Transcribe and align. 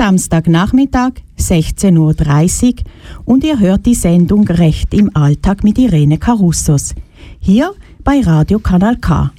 Samstagnachmittag 0.00 1.12
16.30 1.38 1.98
Uhr 1.98 2.84
und 3.26 3.44
ihr 3.44 3.60
hört 3.60 3.84
die 3.84 3.94
Sendung 3.94 4.48
Recht 4.48 4.94
im 4.94 5.14
Alltag 5.14 5.62
mit 5.62 5.76
Irene 5.76 6.16
Carussos. 6.16 6.94
Hier 7.38 7.74
bei 8.02 8.22
Radio 8.22 8.60
Kanal 8.60 8.96
K. 8.96 9.30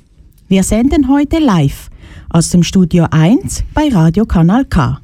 Wir 0.50 0.62
senden 0.62 1.10
heute 1.10 1.40
live 1.40 1.90
aus 2.30 2.52
dem 2.52 2.62
Studio 2.62 3.08
1 3.10 3.64
bei 3.74 3.90
Radio 3.90 4.28
Kanal 4.28 4.66
K. 4.66 5.02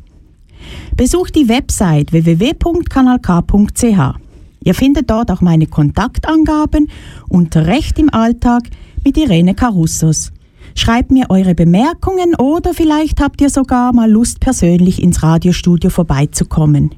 Besucht 0.96 1.34
die 1.34 1.50
Website 1.50 2.12
www.kanalk.ch. 2.12 4.20
Ihr 4.64 4.76
findet 4.76 5.10
dort 5.10 5.32
auch 5.32 5.42
meine 5.42 5.66
Kontaktangaben 5.66 6.88
unter 7.30 7.66
Recht 7.66 7.98
im 7.98 8.14
Alltag 8.14 8.62
mit 9.04 9.18
Irene 9.18 9.56
Carussos. 9.56 10.32
Schreibt 10.78 11.10
mir 11.10 11.26
eure 11.30 11.56
Bemerkungen 11.56 12.36
oder 12.36 12.72
vielleicht 12.76 13.20
habt 13.20 13.42
ihr 13.42 13.50
sogar 13.50 13.94
mal 13.94 14.10
Lust, 14.10 14.40
persönlich 14.40 15.02
ins 15.02 15.24
Radiostudio 15.24 15.90
vorbeizukommen. 15.90 16.94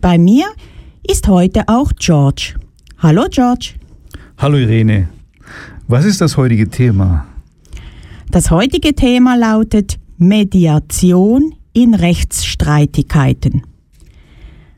Bei 0.00 0.18
mir 0.18 0.46
ist 1.02 1.26
heute 1.26 1.64
auch 1.66 1.90
George. 1.98 2.54
Hallo 2.98 3.26
George. 3.28 3.74
Hallo 4.38 4.56
Irene. 4.56 5.08
Was 5.88 6.04
ist 6.04 6.20
das 6.20 6.36
heutige 6.36 6.68
Thema? 6.68 7.26
Das 8.30 8.52
heutige 8.52 8.94
Thema 8.94 9.36
lautet 9.36 9.98
Mediation 10.16 11.56
in 11.72 11.92
Rechtsstreitigkeiten. 11.92 13.62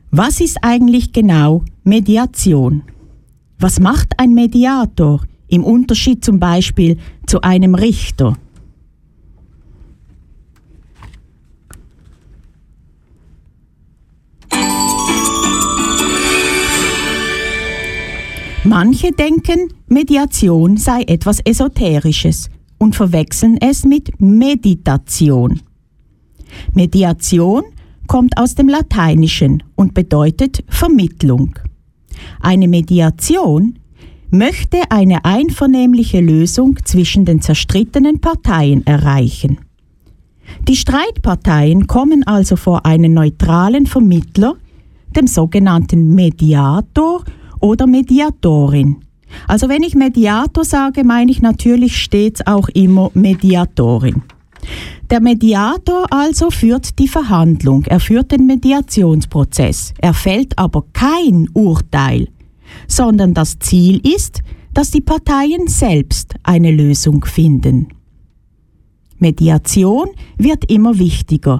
Was 0.09 0.41
ist 0.41 0.57
eigentlich 0.63 1.13
genau 1.13 1.63
Mediation? 1.83 2.81
Was 3.59 3.79
macht 3.79 4.13
ein 4.17 4.33
Mediator 4.33 5.21
im 5.49 5.63
Unterschied 5.63 6.23
zum 6.23 6.39
Beispiel 6.39 6.97
zu 7.25 7.41
einem 7.41 7.75
Richter? 7.75 8.37
Manche 18.63 19.11
denken, 19.11 19.73
Mediation 19.87 20.77
sei 20.77 21.01
etwas 21.01 21.39
Esoterisches 21.39 22.49
und 22.77 22.95
verwechseln 22.95 23.57
es 23.59 23.83
mit 23.83 24.21
Meditation. 24.21 25.61
Mediation 26.73 27.63
kommt 28.07 28.37
aus 28.37 28.55
dem 28.55 28.69
Lateinischen 28.69 29.63
und 29.75 29.93
bedeutet 29.93 30.63
Vermittlung. 30.67 31.57
Eine 32.41 32.67
Mediation 32.67 33.79
möchte 34.31 34.77
eine 34.89 35.25
einvernehmliche 35.25 36.19
Lösung 36.19 36.77
zwischen 36.83 37.25
den 37.25 37.41
zerstrittenen 37.41 38.19
Parteien 38.19 38.85
erreichen. 38.85 39.59
Die 40.67 40.75
Streitparteien 40.75 41.87
kommen 41.87 42.25
also 42.25 42.55
vor 42.55 42.85
einen 42.85 43.13
neutralen 43.13 43.85
Vermittler, 43.85 44.55
dem 45.15 45.27
sogenannten 45.27 46.13
Mediator 46.13 47.23
oder 47.59 47.87
Mediatorin. 47.87 48.97
Also 49.47 49.69
wenn 49.69 49.83
ich 49.83 49.95
Mediator 49.95 50.63
sage, 50.63 51.03
meine 51.03 51.31
ich 51.31 51.41
natürlich 51.41 51.97
stets 51.97 52.45
auch 52.45 52.67
immer 52.69 53.11
Mediatorin. 53.13 54.23
Der 55.09 55.21
Mediator 55.21 56.05
also 56.11 56.51
führt 56.51 56.99
die 56.99 57.07
Verhandlung, 57.07 57.83
er 57.85 57.99
führt 57.99 58.31
den 58.31 58.45
Mediationsprozess, 58.45 59.93
er 59.99 60.13
fällt 60.13 60.57
aber 60.57 60.83
kein 60.93 61.47
Urteil, 61.53 62.27
sondern 62.89 63.33
das 63.33 63.59
Ziel 63.59 64.01
ist, 64.05 64.41
dass 64.73 64.91
die 64.91 65.01
Parteien 65.01 65.67
selbst 65.67 66.35
eine 66.43 66.71
Lösung 66.71 67.23
finden. 67.23 67.87
Mediation 69.19 70.09
wird 70.37 70.69
immer 70.69 70.97
wichtiger. 70.99 71.59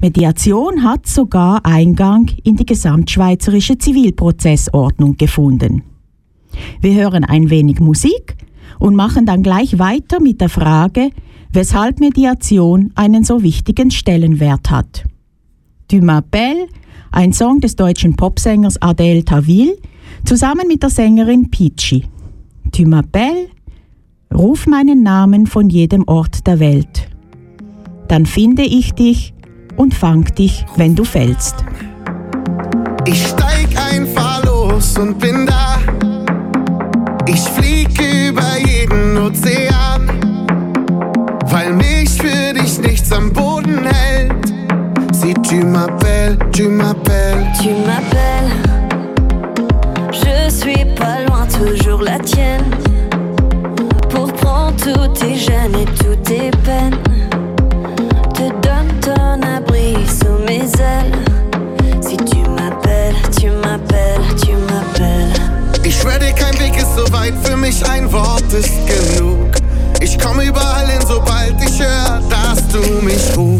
Mediation 0.00 0.82
hat 0.82 1.06
sogar 1.06 1.64
Eingang 1.64 2.30
in 2.44 2.56
die 2.56 2.66
gesamtschweizerische 2.66 3.78
Zivilprozessordnung 3.78 5.16
gefunden. 5.16 5.82
Wir 6.80 6.94
hören 6.94 7.24
ein 7.24 7.50
wenig 7.50 7.80
Musik 7.80 8.36
und 8.78 8.94
machen 8.94 9.24
dann 9.24 9.42
gleich 9.42 9.78
weiter 9.78 10.20
mit 10.20 10.40
der 10.40 10.50
Frage, 10.50 11.10
weshalb 11.52 12.00
Mediation 12.00 12.92
einen 12.94 13.24
so 13.24 13.42
wichtigen 13.42 13.90
Stellenwert 13.90 14.70
hat. 14.70 15.04
Du 15.88 15.98
m'appelles, 15.98 16.68
ein 17.12 17.32
Song 17.32 17.60
des 17.60 17.76
deutschen 17.76 18.16
Popsängers 18.16 18.80
Adele 18.82 19.24
Tawil, 19.24 19.78
zusammen 20.24 20.66
mit 20.68 20.82
der 20.82 20.90
Sängerin 20.90 21.50
Peachy. 21.50 22.04
Tu 22.72 22.82
m'appelles, 22.82 23.48
ruf 24.34 24.66
meinen 24.66 25.02
Namen 25.02 25.46
von 25.46 25.70
jedem 25.70 26.04
Ort 26.06 26.46
der 26.46 26.60
Welt. 26.60 27.08
Dann 28.08 28.26
finde 28.26 28.62
ich 28.62 28.92
dich 28.92 29.34
und 29.76 29.94
fang 29.94 30.24
dich, 30.34 30.64
wenn 30.76 30.94
du 30.94 31.04
fällst. 31.04 31.56
Ich 33.06 33.26
steig 33.26 33.68
einfach 33.92 34.44
los 34.44 34.98
und 34.98 35.18
bin 35.18 35.46
da. 35.46 35.78
Ich 37.26 37.40
flieg 37.40 37.90
über 38.00 38.58
jeden 38.58 39.18
Ozean 39.18 40.26
weil 41.56 41.72
mich 41.72 42.10
für 42.10 42.52
dich 42.52 42.78
nichts 42.80 43.10
am 43.12 43.32
Boden 43.32 43.84
hält. 43.84 44.52
Si 45.12 45.32
tu 45.34 45.64
m'appelles, 45.64 46.38
tu 46.52 46.68
m'appelles. 46.68 47.46
Tu 47.62 47.70
m'appelles, 47.70 48.05
gênes 55.46 55.74
et 55.76 55.84
toutes 56.02 56.22
tes 56.22 56.50
peines. 56.64 56.96
Te 58.34 58.48
donne 58.66 58.92
ton 59.00 59.40
abri 59.42 59.94
sous 60.06 60.38
mes 60.46 60.70
ailes. 60.80 61.12
Si 62.00 62.16
tu 62.16 62.38
m'appelles, 62.50 63.14
tu 63.38 63.50
m'appelles, 63.50 64.26
tu 64.42 64.52
m'appelles. 64.52 65.32
Ich 65.84 65.96
schwör 65.96 66.18
dir, 66.18 66.32
kein 66.32 66.58
Weg 66.58 66.76
ist 66.76 66.94
so 66.96 67.04
weit, 67.12 67.34
für 67.42 67.56
mich 67.56 67.84
ein 67.88 68.12
Wort 68.12 68.52
ist 68.52 68.74
genug. 68.86 69.50
Ich 70.00 70.18
komme 70.18 70.44
überall 70.44 70.88
hin, 70.88 71.00
sobald 71.06 71.54
ich 71.64 71.80
höre, 71.80 72.20
dass 72.28 72.66
du 72.68 72.80
mich 73.04 73.36
rufst. 73.36 73.55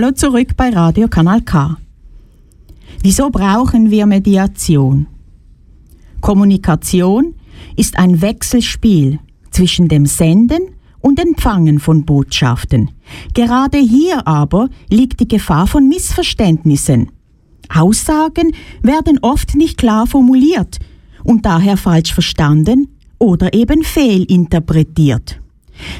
Hallo 0.00 0.12
zurück 0.12 0.56
bei 0.56 0.70
Radio 0.70 1.08
Kanal 1.08 1.40
K. 1.40 1.76
Wieso 3.02 3.30
brauchen 3.30 3.90
wir 3.90 4.06
Mediation? 4.06 5.08
Kommunikation 6.20 7.34
ist 7.74 7.98
ein 7.98 8.20
Wechselspiel 8.20 9.18
zwischen 9.50 9.88
dem 9.88 10.06
Senden 10.06 10.76
und 11.00 11.18
Empfangen 11.18 11.80
von 11.80 12.04
Botschaften. 12.04 12.92
Gerade 13.34 13.78
hier 13.78 14.24
aber 14.28 14.68
liegt 14.88 15.18
die 15.18 15.26
Gefahr 15.26 15.66
von 15.66 15.88
Missverständnissen. 15.88 17.10
Aussagen 17.68 18.52
werden 18.82 19.18
oft 19.20 19.56
nicht 19.56 19.78
klar 19.78 20.06
formuliert 20.06 20.78
und 21.24 21.44
daher 21.44 21.76
falsch 21.76 22.14
verstanden 22.14 22.86
oder 23.18 23.52
eben 23.52 23.82
fehlinterpretiert. 23.82 25.40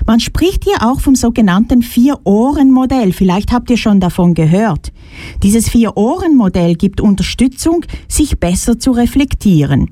Man 0.06 0.20
spricht 0.20 0.64
hier 0.64 0.82
auch 0.82 1.00
vom 1.00 1.14
sogenannten 1.14 1.82
Vier-Ohren-Modell. 1.82 3.12
Vielleicht 3.12 3.52
habt 3.52 3.70
ihr 3.70 3.76
schon 3.76 4.00
davon 4.00 4.34
gehört. 4.34 4.92
Dieses 5.42 5.68
Vier-Ohren-Modell 5.68 6.74
gibt 6.74 7.00
Unterstützung, 7.00 7.84
sich 8.08 8.38
besser 8.38 8.78
zu 8.78 8.92
reflektieren. 8.92 9.90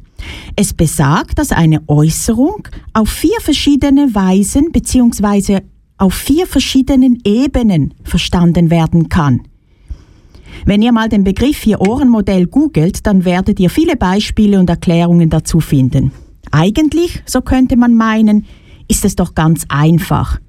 Es 0.56 0.72
besagt, 0.72 1.38
dass 1.38 1.52
eine 1.52 1.82
Äußerung 1.88 2.68
auf 2.92 3.08
vier 3.08 3.40
verschiedene 3.40 4.14
Weisen 4.14 4.72
bzw. 4.72 5.60
auf 5.98 6.14
vier 6.14 6.46
verschiedenen 6.46 7.20
Ebenen 7.24 7.94
verstanden 8.02 8.70
werden 8.70 9.08
kann. 9.08 9.42
Wenn 10.64 10.82
ihr 10.82 10.92
mal 10.92 11.08
den 11.08 11.22
Begriff 11.22 11.58
Vier-Ohren-Modell 11.58 12.46
googelt, 12.46 13.06
dann 13.06 13.24
werdet 13.24 13.60
ihr 13.60 13.70
viele 13.70 13.96
Beispiele 13.96 14.58
und 14.58 14.70
Erklärungen 14.70 15.30
dazu 15.30 15.60
finden. 15.60 16.12
Eigentlich, 16.50 17.22
so 17.26 17.40
könnte 17.42 17.76
man 17.76 17.94
meinen, 17.94 18.46
ist 18.88 19.04
es 19.04 19.16
doch 19.16 19.34
ganz 19.34 19.64
einfach. 19.68 20.40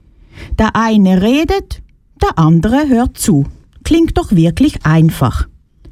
Der 0.57 0.75
eine 0.75 1.21
redet, 1.21 1.81
der 2.21 2.37
andere 2.37 2.87
hört 2.87 3.17
zu. 3.17 3.45
Klingt 3.83 4.17
doch 4.17 4.31
wirklich 4.31 4.85
einfach. 4.85 5.47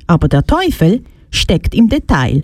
Aber 0.07 0.27
der 0.27 0.43
Teufel 0.43 1.03
steckt 1.31 1.73
im 1.73 1.89
Detail. 1.89 2.43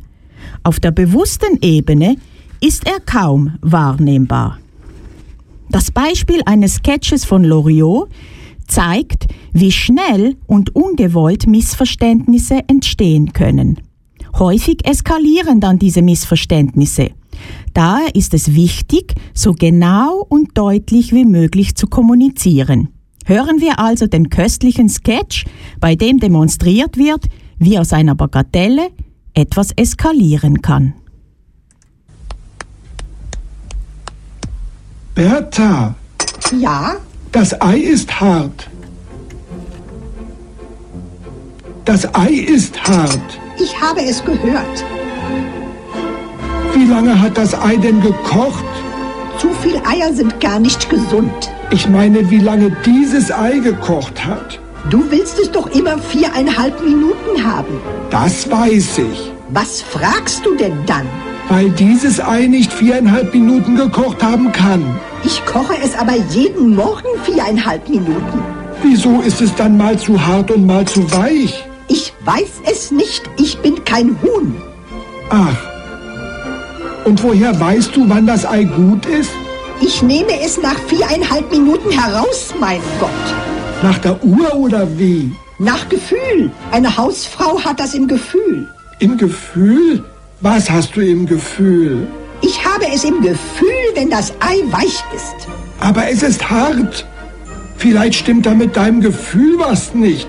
Auf 0.64 0.80
der 0.80 0.92
bewussten 0.92 1.60
Ebene 1.62 2.16
ist 2.60 2.86
er 2.88 3.00
kaum 3.00 3.58
wahrnehmbar. 3.62 4.60
Das 5.70 5.92
Beispiel 5.92 6.42
eines 6.46 6.76
Sketches 6.76 7.26
von 7.26 7.44
Loriot 7.44 8.10
zeigt, 8.68 9.28
wie 9.54 9.72
schnell 9.72 10.38
und 10.48 10.76
ungewollt 10.76 11.48
Missverständnisse 11.48 12.60
entstehen 12.68 13.34
können. 13.34 13.80
Häufig 14.38 14.86
eskalieren 14.86 15.60
dann 15.60 15.80
diese 15.80 16.02
Missverständnisse. 16.02 17.12
Daher 17.74 18.16
ist 18.16 18.34
es 18.34 18.54
wichtig, 18.54 19.14
so 19.34 19.54
genau 19.54 20.26
und 20.28 20.58
deutlich 20.58 21.14
wie 21.14 21.26
möglich 21.26 21.76
zu 21.76 21.88
kommunizieren. 21.88 22.90
Hören 23.26 23.62
wir 23.62 23.80
also 23.80 24.08
den 24.08 24.30
köstlichen 24.30 24.90
Sketch, 24.90 25.46
bei 25.80 25.96
dem 25.96 26.20
demonstriert 26.20 26.98
wird, 26.98 27.26
wie 27.60 27.78
aus 27.78 27.94
einer 27.94 28.16
Bagatelle 28.16 28.90
etwas 29.34 29.72
eskalieren 29.76 30.62
kann. 30.62 30.94
Bertha, 35.14 35.96
Ja, 36.60 36.96
das 37.32 37.60
Ei 37.62 37.78
ist 37.78 38.20
hart. 38.20 38.70
Das 41.86 42.14
Ei 42.16 42.30
ist 42.30 42.82
hart. 42.84 43.40
ich 43.62 43.80
habe 43.80 44.02
es 44.02 44.24
gehört. 44.24 44.84
Wie 46.74 46.86
lange 46.86 47.20
hat 47.22 47.38
das 47.38 47.54
Ei 47.54 47.76
denn 47.76 48.02
gekocht? 48.02 48.64
Zu 49.38 49.50
viel 49.62 49.76
Eier 49.86 50.14
sind 50.14 50.40
gar 50.40 50.60
nicht 50.60 50.90
gesund. 50.90 51.52
Ich 51.70 51.90
meine, 51.90 52.30
wie 52.30 52.40
lange 52.40 52.72
dieses 52.86 53.32
Ei 53.32 53.60
gekocht 53.60 54.26
hat. 54.26 54.60
Du 54.90 55.04
willst 55.12 55.40
es 55.40 55.52
doch 55.52 55.68
immer 55.72 55.98
viereinhalb 55.98 56.82
Minuten 56.84 57.44
haben. 57.44 57.80
Das 58.10 58.50
weiß 58.50 59.00
ich. 59.00 59.32
Was 59.50 59.82
fragst 59.82 60.46
du 60.46 60.56
denn 60.56 60.78
dann? 60.86 61.06
Weil 61.50 61.70
dieses 61.72 62.20
Ei 62.20 62.48
nicht 62.48 62.72
viereinhalb 62.72 63.34
Minuten 63.34 63.76
gekocht 63.76 64.24
haben 64.24 64.52
kann. 64.52 64.84
Ich 65.24 65.46
koche 65.46 65.76
es 65.84 65.98
aber 65.98 66.16
jeden 66.30 66.76
Morgen 66.76 67.10
viereinhalb 67.24 67.88
Minuten. 67.90 68.40
Wieso 68.82 69.22
ist 69.22 69.42
es 69.42 69.54
dann 69.56 69.78
mal 69.78 70.00
zu 70.00 70.26
hart 70.26 70.50
und 70.52 70.66
mal 70.66 70.86
zu 70.86 71.12
weich? 71.12 71.66
Ich 71.88 72.14
weiß 72.24 72.62
es 72.72 72.92
nicht. 72.92 73.24
Ich 73.38 73.58
bin 73.60 73.84
kein 73.84 74.16
Huhn. 74.22 74.56
Ach. 75.30 75.71
Und 77.06 77.24
woher 77.24 77.60
weißt 77.60 77.96
du, 77.96 78.08
wann 78.08 78.28
das 78.28 78.46
Ei 78.46 78.64
gut 78.64 79.06
ist? 79.06 79.32
Ich 79.82 80.04
nehme 80.04 80.40
es 80.44 80.62
nach 80.62 80.78
viereinhalb 80.88 81.52
Minuten 81.52 81.90
heraus, 81.90 82.54
mein 82.60 82.80
Gott. 83.00 83.10
Nach 83.82 83.98
der 83.98 84.24
Uhr 84.24 84.54
oder 84.56 84.88
wie? 85.00 85.32
Nach 85.58 85.90
Gefühl. 85.90 86.52
Eine 86.72 86.96
Hausfrau 86.96 87.60
hat 87.60 87.80
das 87.80 87.96
im 87.96 88.08
Gefühl. 88.08 88.68
Im 89.00 89.18
Gefühl? 89.18 90.04
Was 90.42 90.70
hast 90.70 90.96
du 90.96 91.02
im 91.02 91.26
Gefühl? 91.26 92.08
Ich 92.42 92.64
habe 92.64 92.86
es 92.94 93.04
im 93.04 93.22
Gefühl, 93.22 93.68
wenn 93.96 94.10
das 94.10 94.32
Ei 94.40 94.58
weich 94.72 95.04
ist. 95.16 95.48
Aber 95.80 96.10
es 96.10 96.22
ist 96.22 96.50
hart. 96.50 97.06
Vielleicht 97.78 98.20
stimmt 98.20 98.46
da 98.46 98.54
mit 98.54 98.76
deinem 98.76 99.02
Gefühl 99.02 99.58
was 99.58 99.96
nicht. 99.96 100.28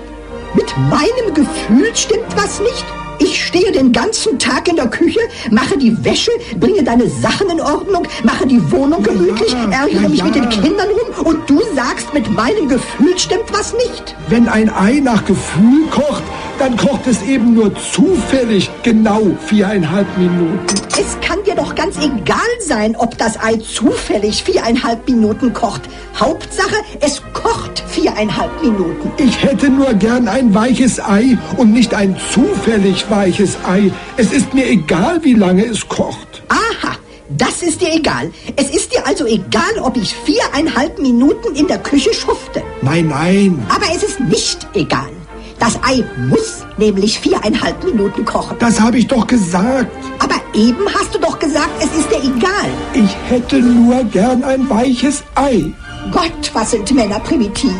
Mit 0.55 0.75
meinem 0.89 1.33
Gefühl 1.33 1.95
stimmt 1.95 2.35
was 2.35 2.59
nicht. 2.59 2.85
Ich 3.23 3.45
stehe 3.45 3.71
den 3.71 3.93
ganzen 3.93 4.37
Tag 4.37 4.67
in 4.67 4.75
der 4.75 4.87
Küche, 4.87 5.19
mache 5.49 5.77
die 5.77 6.03
Wäsche, 6.03 6.31
bringe 6.59 6.83
deine 6.83 7.07
Sachen 7.09 7.49
in 7.49 7.61
Ordnung, 7.61 8.05
mache 8.23 8.45
die 8.45 8.59
Wohnung 8.69 9.01
gemütlich, 9.01 9.55
ärgere 9.71 10.09
mich 10.09 10.21
mit 10.21 10.35
den 10.35 10.49
Kindern 10.49 10.89
rum 10.89 11.25
und 11.25 11.49
du 11.49 11.61
sagst, 11.73 12.13
mit 12.13 12.29
meinem 12.33 12.67
Gefühl 12.67 13.17
stimmt 13.17 13.45
was 13.53 13.73
nicht. 13.73 14.13
Wenn 14.27 14.49
ein 14.49 14.69
Ei 14.69 14.99
nach 14.99 15.23
Gefühl 15.23 15.85
kocht, 15.89 16.23
dann 16.59 16.77
kocht 16.77 17.07
es 17.07 17.21
eben 17.23 17.53
nur 17.53 17.73
zufällig 17.75 18.69
genau 18.83 19.21
viereinhalb 19.47 20.07
Minuten. 20.17 20.59
Es 20.99 21.19
kann 21.21 21.43
dir 21.43 21.55
doch 21.55 21.75
ganz 21.75 21.97
egal 21.97 22.37
sein, 22.59 22.95
ob 22.95 23.17
das 23.17 23.39
Ei 23.39 23.57
zufällig 23.57 24.43
viereinhalb 24.43 25.07
Minuten 25.07 25.53
kocht. 25.53 25.81
Hauptsache, 26.19 26.75
es 26.99 27.21
kocht 27.33 27.83
viereinhalb 27.87 28.61
Minuten. 28.61 29.11
Ich 29.17 29.43
hätte 29.43 29.69
nur 29.69 29.93
gern 29.93 30.27
ein 30.27 30.53
weiches 30.53 30.99
Ei 30.99 31.37
und 31.57 31.73
nicht 31.73 31.93
ein 31.93 32.15
zufällig 32.33 33.09
weiches 33.09 33.57
Ei. 33.65 33.91
Es 34.17 34.31
ist 34.31 34.53
mir 34.53 34.67
egal, 34.67 35.23
wie 35.23 35.33
lange 35.33 35.65
es 35.65 35.87
kocht. 35.87 36.43
Aha, 36.49 36.95
das 37.29 37.63
ist 37.63 37.81
dir 37.81 37.93
egal. 37.93 38.31
Es 38.55 38.69
ist 38.69 38.93
dir 38.93 39.05
also 39.05 39.25
egal, 39.25 39.79
ob 39.81 39.97
ich 39.97 40.15
viereinhalb 40.15 40.99
Minuten 40.99 41.55
in 41.55 41.67
der 41.67 41.79
Küche 41.79 42.13
schufte. 42.13 42.61
Nein, 42.81 43.07
nein. 43.07 43.65
Aber 43.69 43.85
es 43.93 44.03
ist 44.03 44.19
nicht 44.19 44.67
egal. 44.75 45.09
Das 45.63 45.79
Ei 45.81 46.03
muss 46.27 46.65
nämlich 46.77 47.19
viereinhalb 47.19 47.85
Minuten 47.85 48.25
kochen. 48.25 48.57
Das 48.59 48.81
habe 48.81 48.97
ich 48.97 49.07
doch 49.07 49.25
gesagt. 49.25 49.89
Aber 50.19 50.35
eben 50.53 50.85
hast 50.93 51.15
du 51.15 51.19
doch 51.19 51.39
gesagt, 51.39 51.69
es 51.79 51.97
ist 51.97 52.11
dir 52.11 52.17
egal. 52.17 52.69
Ich 52.93 53.15
hätte 53.29 53.61
nur 53.61 54.03
gern 54.03 54.43
ein 54.43 54.69
weiches 54.69 55.23
Ei. 55.35 55.71
Gott, 56.11 56.51
was 56.51 56.71
sind 56.71 56.93
Männer 56.93 57.17
primitiv. 57.21 57.71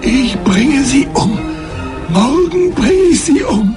Ich 0.00 0.38
bringe 0.38 0.82
sie 0.84 1.06
um. 1.12 1.38
Morgen 2.08 2.72
bringe 2.74 3.10
ich 3.10 3.20
sie 3.20 3.42
um. 3.42 3.76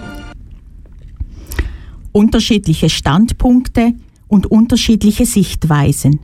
Unterschiedliche 2.13 2.89
Standpunkte 2.89 3.91
und 4.29 4.49
unterschiedliche 4.49 5.25
Sichtweisen. 5.25 6.21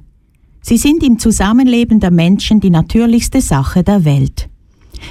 Sie 0.61 0.77
sind 0.77 1.03
im 1.03 1.19
Zusammenleben 1.19 1.99
der 1.99 2.11
Menschen 2.11 2.61
die 2.61 2.69
natürlichste 2.69 3.41
Sache 3.41 3.83
der 3.83 4.05
Welt. 4.05 4.49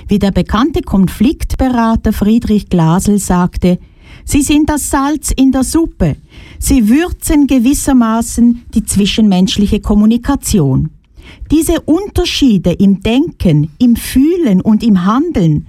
Wie 0.06 0.18
der 0.18 0.30
bekannte 0.30 0.82
Konfliktberater 0.82 2.12
Friedrich 2.12 2.68
Glasel 2.68 3.18
sagte, 3.18 3.78
Sie 4.24 4.42
sind 4.42 4.68
das 4.68 4.90
Salz 4.90 5.30
in 5.30 5.52
der 5.52 5.64
Suppe. 5.64 6.16
Sie 6.58 6.88
würzen 6.88 7.46
gewissermaßen 7.46 8.66
die 8.74 8.84
zwischenmenschliche 8.84 9.80
Kommunikation. 9.80 10.90
Diese 11.50 11.80
Unterschiede 11.80 12.72
im 12.72 13.02
Denken, 13.02 13.70
im 13.78 13.96
Fühlen 13.96 14.60
und 14.60 14.82
im 14.82 15.06
Handeln, 15.06 15.66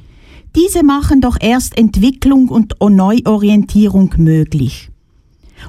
diese 0.58 0.84
machen 0.84 1.22
doch 1.22 1.38
erst 1.40 1.78
Entwicklung 1.78 2.50
und 2.50 2.76
Neuorientierung 2.82 4.14
möglich. 4.18 4.90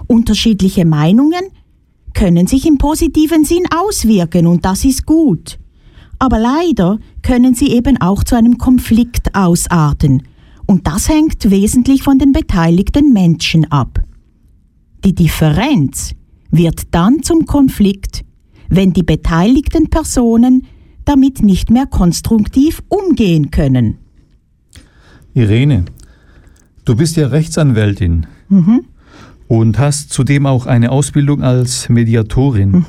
Unterschiedliche 0.08 0.84
Meinungen 0.84 1.42
können 2.12 2.48
sich 2.48 2.66
im 2.66 2.78
positiven 2.78 3.44
Sinn 3.44 3.66
auswirken 3.72 4.48
und 4.48 4.64
das 4.64 4.84
ist 4.84 5.06
gut. 5.06 5.59
Aber 6.20 6.38
leider 6.38 6.98
können 7.22 7.54
sie 7.54 7.72
eben 7.72 8.00
auch 8.00 8.22
zu 8.22 8.36
einem 8.36 8.58
Konflikt 8.58 9.34
ausarten 9.34 10.22
und 10.66 10.86
das 10.86 11.08
hängt 11.08 11.50
wesentlich 11.50 12.04
von 12.04 12.18
den 12.18 12.30
beteiligten 12.30 13.12
Menschen 13.12 13.64
ab. 13.72 14.04
Die 15.04 15.14
Differenz 15.14 16.14
wird 16.50 16.82
dann 16.94 17.22
zum 17.22 17.46
Konflikt, 17.46 18.24
wenn 18.68 18.92
die 18.92 19.02
beteiligten 19.02 19.88
Personen 19.88 20.66
damit 21.06 21.42
nicht 21.42 21.70
mehr 21.70 21.86
konstruktiv 21.86 22.82
umgehen 22.88 23.50
können. 23.50 23.96
Irene, 25.32 25.86
du 26.84 26.94
bist 26.96 27.16
ja 27.16 27.28
Rechtsanwältin 27.28 28.26
und 29.48 29.78
hast 29.78 30.12
zudem 30.12 30.44
auch 30.44 30.66
eine 30.66 30.92
Ausbildung 30.92 31.42
als 31.42 31.88
Mediatorin. 31.88 32.84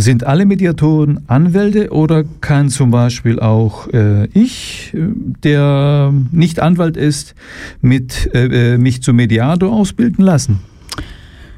Sind 0.00 0.22
alle 0.22 0.46
Mediatoren 0.46 1.24
Anwälte 1.26 1.90
oder 1.90 2.22
kann 2.40 2.68
zum 2.68 2.92
Beispiel 2.92 3.40
auch 3.40 3.88
äh, 3.88 4.26
ich, 4.26 4.94
äh, 4.94 5.08
der 5.42 6.14
nicht 6.30 6.60
Anwalt 6.60 6.96
ist, 6.96 7.34
mit, 7.80 8.32
äh, 8.32 8.74
äh, 8.74 8.78
mich 8.78 9.02
zum 9.02 9.16
Mediator 9.16 9.72
ausbilden 9.72 10.24
lassen? 10.24 10.60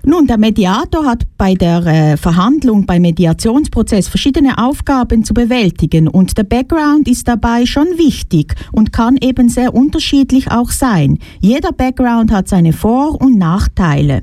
Nun, 0.06 0.26
der 0.26 0.38
Mediator 0.38 1.04
hat 1.04 1.24
bei 1.36 1.52
der 1.52 1.84
äh, 1.84 2.16
Verhandlung, 2.16 2.86
beim 2.86 3.02
Mediationsprozess 3.02 4.08
verschiedene 4.08 4.56
Aufgaben 4.56 5.22
zu 5.22 5.34
bewältigen 5.34 6.08
und 6.08 6.38
der 6.38 6.44
Background 6.44 7.08
ist 7.08 7.28
dabei 7.28 7.66
schon 7.66 7.88
wichtig 7.98 8.54
und 8.72 8.90
kann 8.90 9.18
eben 9.20 9.50
sehr 9.50 9.74
unterschiedlich 9.74 10.50
auch 10.50 10.70
sein. 10.70 11.18
Jeder 11.40 11.72
Background 11.72 12.32
hat 12.32 12.48
seine 12.48 12.72
Vor- 12.72 13.20
und 13.20 13.36
Nachteile. 13.36 14.22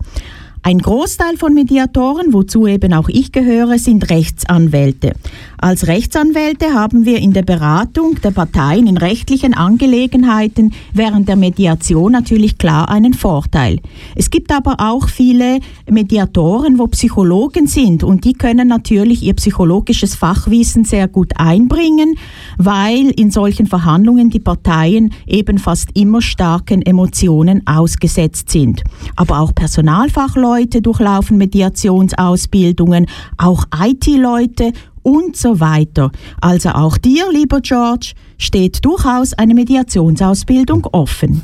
Ein 0.64 0.80
Großteil 0.80 1.38
von 1.38 1.54
Mediatoren, 1.54 2.34
wozu 2.34 2.68
eben 2.68 2.94
auch 2.94 3.10
ich 3.10 3.32
gehöre, 3.32 3.78
sind 3.80 4.10
Rechtsanwälte. 4.10 5.14
Als 5.60 5.88
Rechtsanwälte 5.88 6.76
haben 6.76 7.06
wir 7.06 7.18
in 7.18 7.34
der 7.34 7.42
Beratung 7.42 8.22
der 8.22 8.30
Parteien 8.30 8.86
in 8.86 8.96
rechtlichen 8.96 9.56
Angelegenheiten 9.56 10.72
während 10.94 11.28
der 11.28 11.36
Mediation 11.36 12.12
natürlich 12.12 12.60
klar 12.60 12.90
einen 12.90 13.16
Vorteil. 13.16 13.80
Es 14.16 14.30
gibt 14.30 14.52
aber 14.52 14.76
auch 14.78 15.10
viele 15.10 15.60
Mediatoren, 15.90 16.78
wo 16.78 16.86
Psychologen 16.86 17.66
sind 17.66 18.04
und 18.04 18.24
die 18.24 18.34
können 18.34 18.68
natürlich 18.68 19.24
ihr 19.24 19.34
psychologisches 19.34 20.14
Fachwissen 20.14 20.86
sehr 20.86 21.08
gut 21.08 21.32
einbringen, 21.38 22.14
weil 22.60 23.10
in 23.10 23.32
solchen 23.32 23.66
Verhandlungen 23.66 24.30
die 24.30 24.40
Parteien 24.40 25.12
eben 25.26 25.58
fast 25.58 25.90
immer 25.96 26.22
starken 26.22 26.84
Emotionen 26.84 27.66
ausgesetzt 27.66 28.52
sind. 28.52 28.84
Aber 29.16 29.40
auch 29.40 29.56
Personalfachleute 29.56 30.84
durchlaufen 30.84 31.40
Mediationsausbildungen, 31.40 33.08
auch 33.38 33.66
IT-Leute 33.76 34.74
und 35.08 35.38
so 35.38 35.62
weiter. 35.62 36.12
Also 36.42 36.70
auch 36.70 36.98
dir, 36.98 37.32
lieber 37.32 37.62
George, 37.62 38.12
steht 38.38 38.84
durchaus 38.84 39.32
eine 39.34 39.54
Mediationsausbildung 39.54 40.86
offen. 40.92 41.44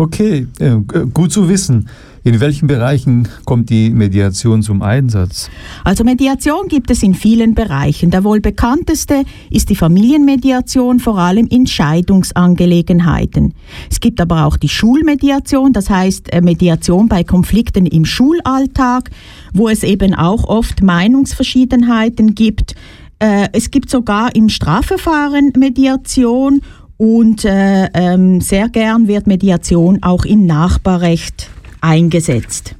Okay, 0.00 0.46
äh, 0.60 0.76
gut 1.12 1.30
zu 1.30 1.50
wissen. 1.50 1.86
In 2.24 2.40
welchen 2.40 2.66
Bereichen 2.66 3.28
kommt 3.44 3.68
die 3.68 3.90
Mediation 3.90 4.62
zum 4.62 4.80
Einsatz? 4.80 5.50
Also 5.84 6.04
Mediation 6.04 6.68
gibt 6.68 6.90
es 6.90 7.02
in 7.02 7.12
vielen 7.12 7.54
Bereichen. 7.54 8.10
Der 8.10 8.24
wohl 8.24 8.40
bekannteste 8.40 9.24
ist 9.50 9.68
die 9.68 9.76
Familienmediation, 9.76 11.00
vor 11.00 11.18
allem 11.18 11.46
in 11.48 11.66
Scheidungsangelegenheiten. 11.66 13.52
Es 13.90 14.00
gibt 14.00 14.22
aber 14.22 14.46
auch 14.46 14.56
die 14.56 14.70
Schulmediation, 14.70 15.74
das 15.74 15.90
heißt 15.90 16.32
äh, 16.32 16.40
Mediation 16.40 17.06
bei 17.06 17.22
Konflikten 17.22 17.84
im 17.84 18.06
Schulalltag, 18.06 19.10
wo 19.52 19.68
es 19.68 19.82
eben 19.82 20.14
auch 20.14 20.44
oft 20.44 20.82
Meinungsverschiedenheiten 20.82 22.34
gibt. 22.34 22.74
Äh, 23.18 23.48
es 23.52 23.70
gibt 23.70 23.90
sogar 23.90 24.34
im 24.34 24.48
Strafverfahren 24.48 25.52
Mediation 25.58 26.62
und 27.00 27.46
äh, 27.46 27.86
ähm, 27.94 28.42
sehr 28.42 28.68
gern 28.68 29.08
wird 29.08 29.26
Mediation 29.26 30.02
auch 30.02 30.26
im 30.26 30.44
Nachbarrecht 30.44 31.48
eingesetzt. 31.80 32.74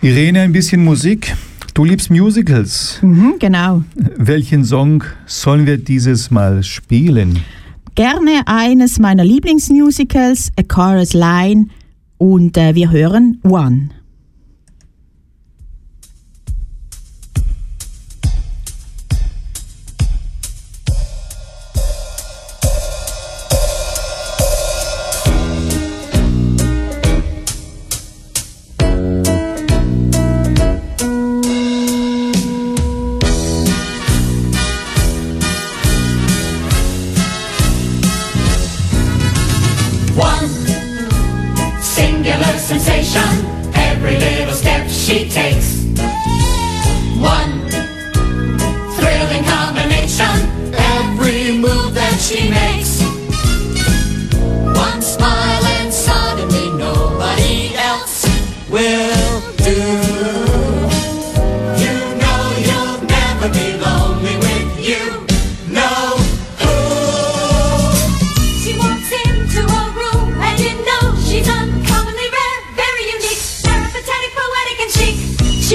Irene, 0.00 0.42
ein 0.42 0.52
bisschen 0.52 0.84
Musik. 0.84 1.34
Du 1.74 1.84
liebst 1.84 2.08
Musicals. 2.08 3.00
Mhm, 3.02 3.34
genau. 3.40 3.82
Welchen 4.16 4.64
Song 4.64 5.02
sollen 5.26 5.66
wir 5.66 5.76
dieses 5.76 6.30
Mal 6.30 6.62
spielen? 6.62 7.40
Gerne 7.96 8.42
eines 8.46 9.00
meiner 9.00 9.24
Lieblingsmusicals, 9.24 10.52
A 10.56 10.62
Chorus 10.62 11.14
Line, 11.14 11.66
und 12.16 12.56
äh, 12.56 12.76
wir 12.76 12.92
hören 12.92 13.40
One. 13.42 13.90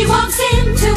walks 0.08 0.40
into 0.54 0.95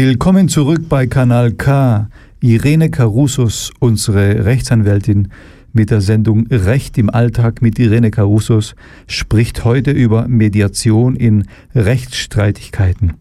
Willkommen 0.00 0.46
zurück 0.48 0.88
bei 0.88 1.08
Kanal 1.08 1.50
K. 1.50 2.08
Irene 2.38 2.88
Carusos, 2.88 3.72
unsere 3.80 4.44
Rechtsanwältin 4.44 5.26
mit 5.72 5.90
der 5.90 6.00
Sendung 6.00 6.46
Recht 6.46 6.96
im 6.98 7.10
Alltag 7.10 7.62
mit 7.62 7.80
Irene 7.80 8.12
Carusos, 8.12 8.76
spricht 9.08 9.64
heute 9.64 9.90
über 9.90 10.28
Mediation 10.28 11.16
in 11.16 11.48
Rechtsstreitigkeiten. 11.74 13.14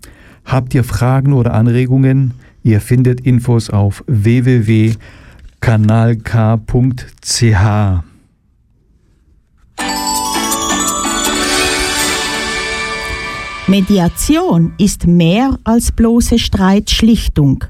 Habt 0.46 0.76
ihr 0.76 0.84
Fragen 0.84 1.34
oder 1.34 1.56
Anregungen? 1.56 2.36
Ihr 2.62 2.80
findet 2.80 3.22
Infos 3.22 3.72
auf 3.72 4.04
www.kanalk.ch. 4.06 4.98
Mediation 13.70 14.72
ist 14.78 15.08
mehr 15.08 15.60
als 15.66 15.92
bloße 15.92 16.40
Streitschlichtung. 16.40 17.66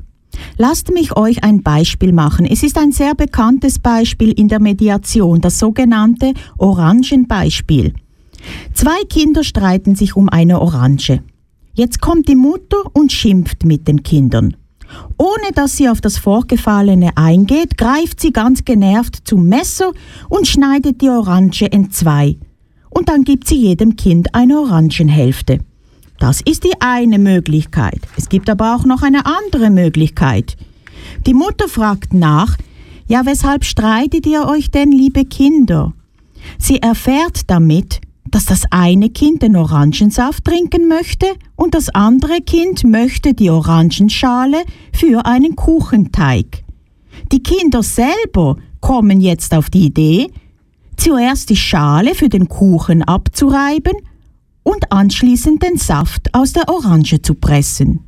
Lasst 0.55 0.93
mich 0.93 1.17
euch 1.17 1.43
ein 1.43 1.63
Beispiel 1.63 2.13
machen. 2.13 2.45
Es 2.45 2.61
ist 2.61 2.77
ein 2.77 2.91
sehr 2.91 3.15
bekanntes 3.15 3.79
Beispiel 3.79 4.31
in 4.31 4.47
der 4.47 4.59
Mediation, 4.59 5.41
das 5.41 5.57
sogenannte 5.57 6.35
Orangenbeispiel. 6.59 7.95
Zwei 8.75 9.03
Kinder 9.09 9.43
streiten 9.43 9.95
sich 9.95 10.15
um 10.15 10.29
eine 10.29 10.61
Orange. 10.61 11.23
Jetzt 11.73 11.99
kommt 11.99 12.27
die 12.27 12.35
Mutter 12.35 12.77
und 12.93 13.11
schimpft 13.11 13.65
mit 13.65 13.87
den 13.87 14.03
Kindern. 14.03 14.55
Ohne 15.17 15.51
dass 15.55 15.77
sie 15.77 15.89
auf 15.89 15.99
das 15.99 16.19
Vorgefallene 16.19 17.17
eingeht, 17.17 17.75
greift 17.75 18.21
sie 18.21 18.31
ganz 18.31 18.65
genervt 18.65 19.27
zum 19.27 19.47
Messer 19.47 19.93
und 20.29 20.47
schneidet 20.47 21.01
die 21.01 21.09
Orange 21.09 21.65
in 21.65 21.89
zwei. 21.89 22.37
Und 22.91 23.09
dann 23.09 23.23
gibt 23.23 23.47
sie 23.47 23.57
jedem 23.57 23.95
Kind 23.95 24.35
eine 24.35 24.59
Orangenhälfte. 24.59 25.59
Das 26.19 26.41
ist 26.41 26.63
die 26.63 26.73
eine 26.79 27.19
Möglichkeit. 27.19 27.99
Es 28.17 28.29
gibt 28.29 28.49
aber 28.49 28.75
auch 28.75 28.85
noch 28.85 29.03
eine 29.03 29.25
andere 29.25 29.69
Möglichkeit. 29.69 30.57
Die 31.25 31.33
Mutter 31.33 31.67
fragt 31.67 32.13
nach, 32.13 32.57
ja, 33.07 33.25
weshalb 33.25 33.63
streitet 33.63 34.25
ihr 34.25 34.45
euch 34.47 34.71
denn, 34.71 34.91
liebe 34.91 35.25
Kinder? 35.25 35.93
Sie 36.57 36.81
erfährt 36.81 37.49
damit, 37.49 38.01
dass 38.25 38.45
das 38.45 38.63
eine 38.71 39.09
Kind 39.09 39.41
den 39.41 39.55
Orangensaft 39.55 40.43
trinken 40.43 40.87
möchte 40.87 41.27
und 41.55 41.73
das 41.73 41.89
andere 41.89 42.41
Kind 42.41 42.83
möchte 42.83 43.33
die 43.33 43.49
Orangenschale 43.49 44.63
für 44.93 45.25
einen 45.25 45.55
Kuchenteig. 45.55 46.63
Die 47.31 47.41
Kinder 47.41 47.83
selber 47.83 48.57
kommen 48.81 49.21
jetzt 49.21 49.53
auf 49.53 49.69
die 49.69 49.85
Idee, 49.85 50.27
zuerst 50.97 51.49
die 51.49 51.55
Schale 51.55 52.15
für 52.15 52.29
den 52.29 52.49
Kuchen 52.49 53.03
abzureiben 53.03 53.93
und 54.67 54.91
anschließend 54.91 55.63
den 55.63 55.77
Saft 55.77 56.27
aus 56.33 56.51
der 56.51 56.67
Orange 56.67 57.21
zu 57.21 57.35
pressen. 57.35 58.01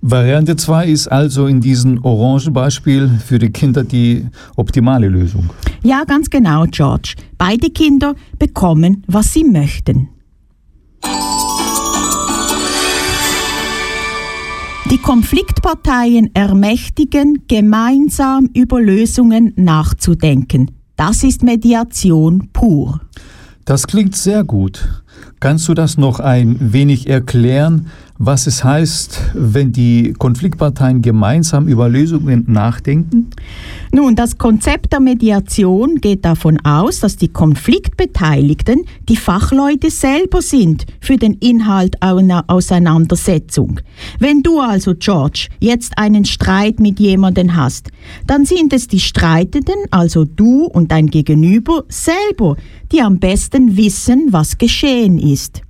Variante 0.00 0.54
2 0.54 0.86
ist 0.86 1.08
also 1.08 1.46
in 1.46 1.60
diesem 1.60 2.04
Orangenbeispiel 2.04 3.08
für 3.24 3.40
die 3.40 3.50
Kinder 3.50 3.82
die 3.82 4.26
optimale 4.56 5.08
Lösung. 5.08 5.50
Ja, 5.82 6.04
ganz 6.04 6.30
genau, 6.30 6.66
George. 6.70 7.14
Beide 7.36 7.70
Kinder 7.70 8.14
bekommen, 8.38 9.02
was 9.08 9.32
sie 9.32 9.44
möchten. 9.44 10.08
Die 14.90 14.98
Konfliktparteien 14.98 16.32
ermächtigen, 16.34 17.44
gemeinsam 17.48 18.50
über 18.54 18.80
Lösungen 18.80 19.52
nachzudenken. 19.56 20.70
Das 20.94 21.24
ist 21.24 21.42
Mediation 21.42 22.50
pur. 22.52 23.00
Das 23.64 23.86
klingt 23.86 24.16
sehr 24.16 24.44
gut. 24.44 25.01
Kannst 25.40 25.68
du 25.68 25.74
das 25.74 25.98
noch 25.98 26.20
ein 26.20 26.72
wenig 26.72 27.08
erklären, 27.08 27.88
was 28.24 28.46
es 28.46 28.62
heißt, 28.62 29.32
wenn 29.34 29.72
die 29.72 30.12
Konfliktparteien 30.16 31.02
gemeinsam 31.02 31.66
über 31.66 31.88
Lösungen 31.88 32.44
nachdenken? 32.46 33.30
Nun, 33.90 34.14
das 34.14 34.38
Konzept 34.38 34.92
der 34.92 35.00
Mediation 35.00 35.96
geht 35.96 36.24
davon 36.24 36.60
aus, 36.64 37.00
dass 37.00 37.16
die 37.16 37.32
Konfliktbeteiligten 37.32 38.84
die 39.08 39.16
Fachleute 39.16 39.90
selber 39.90 40.40
sind 40.40 40.86
für 41.00 41.16
den 41.16 41.34
Inhalt 41.34 42.00
einer 42.00 42.44
Auseinandersetzung. 42.46 43.80
Wenn 44.20 44.44
du 44.44 44.60
also, 44.60 44.94
George, 44.94 45.48
jetzt 45.58 45.98
einen 45.98 46.24
Streit 46.24 46.78
mit 46.78 47.00
jemandem 47.00 47.56
hast, 47.56 47.90
dann 48.28 48.44
sind 48.44 48.72
es 48.72 48.86
die 48.86 49.00
Streitenden, 49.00 49.74
also 49.90 50.24
du 50.24 50.66
und 50.66 50.92
dein 50.92 51.08
Gegenüber 51.08 51.82
selber, 51.88 52.56
die 52.92 53.02
am 53.02 53.18
besten 53.18 53.76
wissen, 53.76 54.28
was 54.30 54.58
geschehen 54.58 55.18
ist. 55.18 55.62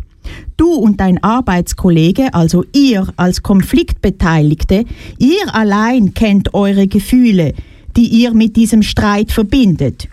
Du 0.57 0.73
und 0.73 1.00
dein 1.00 1.23
Arbeitskollege, 1.23 2.35
also 2.35 2.64
ihr 2.75 3.07
als 3.17 3.43
Konfliktbeteiligte, 3.43 4.85
ihr 5.19 5.55
allein 5.55 6.14
kennt 6.14 6.55
eure 6.55 6.87
Gefühle, 6.87 7.55
die 7.97 8.07
ihr 8.07 8.33
mit 8.35 8.57
diesem 8.57 8.83
Streit 8.83 9.33
verbindet. 9.33 10.09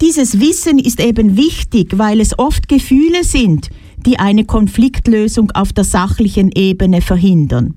Dieses 0.00 0.40
Wissen 0.40 0.78
ist 0.78 1.00
eben 1.00 1.36
wichtig, 1.36 1.98
weil 1.98 2.20
es 2.20 2.38
oft 2.38 2.68
Gefühle 2.68 3.22
sind, 3.22 3.68
die 4.06 4.18
eine 4.18 4.44
Konfliktlösung 4.44 5.50
auf 5.50 5.72
der 5.72 5.84
sachlichen 5.84 6.50
Ebene 6.52 7.02
verhindern. 7.02 7.74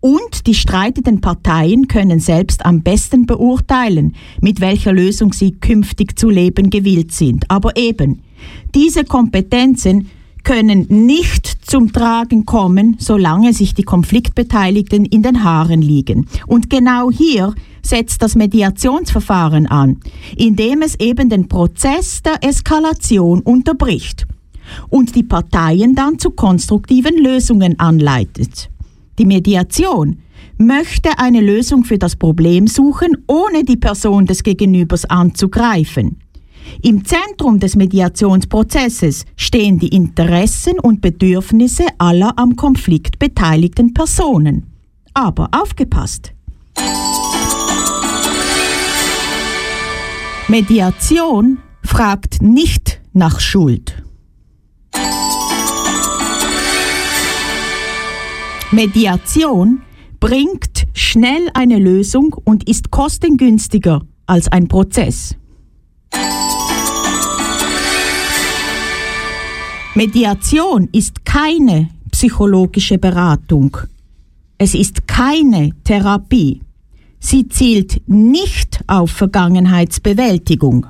Und 0.00 0.46
die 0.46 0.54
streitenden 0.54 1.20
Parteien 1.20 1.86
können 1.88 2.20
selbst 2.20 2.64
am 2.64 2.82
besten 2.82 3.26
beurteilen, 3.26 4.14
mit 4.40 4.60
welcher 4.60 4.92
Lösung 4.92 5.32
sie 5.32 5.52
künftig 5.52 6.18
zu 6.18 6.30
leben 6.30 6.70
gewillt 6.70 7.12
sind. 7.12 7.44
Aber 7.48 7.76
eben, 7.76 8.22
diese 8.74 9.04
Kompetenzen 9.04 10.08
können 10.44 10.86
nicht 10.88 11.46
zum 11.70 11.92
Tragen 11.92 12.46
kommen, 12.46 12.96
solange 12.98 13.52
sich 13.52 13.74
die 13.74 13.82
Konfliktbeteiligten 13.82 15.04
in 15.04 15.22
den 15.22 15.44
Haaren 15.44 15.82
liegen. 15.82 16.26
Und 16.46 16.70
genau 16.70 17.10
hier 17.10 17.54
setzt 17.82 18.22
das 18.22 18.34
Mediationsverfahren 18.34 19.66
an, 19.66 19.98
indem 20.36 20.82
es 20.82 20.98
eben 20.98 21.28
den 21.28 21.48
Prozess 21.48 22.22
der 22.22 22.42
Eskalation 22.42 23.40
unterbricht 23.40 24.26
und 24.88 25.14
die 25.14 25.22
Parteien 25.22 25.94
dann 25.94 26.18
zu 26.18 26.30
konstruktiven 26.30 27.16
Lösungen 27.16 27.78
anleitet. 27.78 28.70
Die 29.18 29.26
Mediation 29.26 30.18
möchte 30.58 31.18
eine 31.18 31.40
Lösung 31.40 31.84
für 31.84 31.98
das 31.98 32.16
Problem 32.16 32.66
suchen, 32.66 33.16
ohne 33.26 33.64
die 33.64 33.76
Person 33.76 34.26
des 34.26 34.42
Gegenübers 34.42 35.04
anzugreifen. 35.04 36.18
Im 36.82 37.04
Zentrum 37.04 37.58
des 37.58 37.76
Mediationsprozesses 37.76 39.24
stehen 39.36 39.78
die 39.78 39.88
Interessen 39.88 40.78
und 40.78 41.00
Bedürfnisse 41.00 41.84
aller 41.98 42.32
am 42.36 42.56
Konflikt 42.56 43.18
beteiligten 43.18 43.92
Personen. 43.92 44.66
Aber 45.12 45.48
aufgepasst! 45.52 46.32
Mediation 50.48 51.58
fragt 51.84 52.42
nicht 52.42 53.00
nach 53.12 53.40
Schuld. 53.40 54.02
Mediation 58.72 59.82
bringt 60.20 60.86
schnell 60.92 61.48
eine 61.54 61.78
Lösung 61.78 62.34
und 62.44 62.68
ist 62.68 62.90
kostengünstiger 62.90 64.02
als 64.26 64.48
ein 64.48 64.68
Prozess. 64.68 65.36
Mediation 69.94 70.88
ist 70.92 71.24
keine 71.24 71.88
psychologische 72.12 72.96
Beratung. 72.96 73.76
Es 74.56 74.74
ist 74.74 75.08
keine 75.08 75.72
Therapie. 75.82 76.60
Sie 77.18 77.48
zielt 77.48 78.00
nicht 78.06 78.80
auf 78.86 79.10
Vergangenheitsbewältigung. 79.10 80.86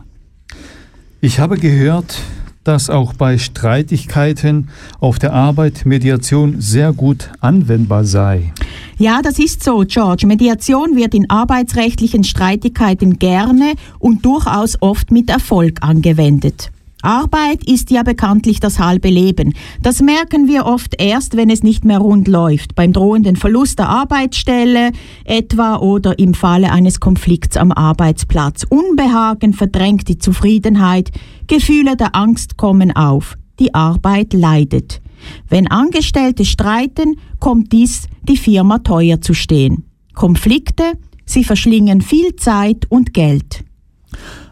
Ich 1.22 1.40
habe 1.40 1.56
gehört, 1.56 2.18
dass 2.62 2.90
auch 2.90 3.14
bei 3.14 3.38
Streitigkeiten 3.38 4.68
auf 5.00 5.18
der 5.18 5.32
Arbeit 5.32 5.86
Mediation 5.86 6.60
sehr 6.60 6.92
gut 6.92 7.30
anwendbar 7.40 8.04
sei. 8.04 8.52
Ja, 8.98 9.22
das 9.22 9.38
ist 9.38 9.64
so, 9.64 9.82
George. 9.86 10.26
Mediation 10.26 10.94
wird 10.94 11.14
in 11.14 11.30
arbeitsrechtlichen 11.30 12.22
Streitigkeiten 12.22 13.18
gerne 13.18 13.72
und 13.98 14.26
durchaus 14.26 14.76
oft 14.82 15.10
mit 15.10 15.30
Erfolg 15.30 15.78
angewendet. 15.80 16.70
Arbeit 17.02 17.64
ist 17.64 17.90
ja 17.90 18.02
bekanntlich 18.02 18.60
das 18.60 18.78
halbe 18.78 19.08
Leben. 19.08 19.54
Das 19.82 20.02
merken 20.02 20.48
wir 20.48 20.66
oft 20.66 21.00
erst, 21.00 21.36
wenn 21.36 21.50
es 21.50 21.62
nicht 21.62 21.84
mehr 21.84 21.98
rund 21.98 22.28
läuft, 22.28 22.74
beim 22.74 22.92
drohenden 22.92 23.36
Verlust 23.36 23.78
der 23.78 23.88
Arbeitsstelle 23.88 24.92
etwa 25.24 25.76
oder 25.76 26.18
im 26.18 26.34
Falle 26.34 26.72
eines 26.72 27.00
Konflikts 27.00 27.56
am 27.56 27.72
Arbeitsplatz. 27.72 28.64
Unbehagen 28.68 29.54
verdrängt 29.54 30.08
die 30.08 30.18
Zufriedenheit, 30.18 31.10
Gefühle 31.46 31.96
der 31.96 32.14
Angst 32.14 32.56
kommen 32.56 32.94
auf, 32.94 33.36
die 33.58 33.74
Arbeit 33.74 34.32
leidet. 34.32 35.00
Wenn 35.48 35.66
Angestellte 35.66 36.44
streiten, 36.44 37.16
kommt 37.38 37.72
dies 37.72 38.08
die 38.22 38.36
Firma 38.36 38.78
teuer 38.78 39.20
zu 39.20 39.34
stehen. 39.34 39.84
Konflikte, 40.14 40.92
sie 41.24 41.44
verschlingen 41.44 42.00
viel 42.00 42.36
Zeit 42.36 42.86
und 42.90 43.14
Geld. 43.14 43.64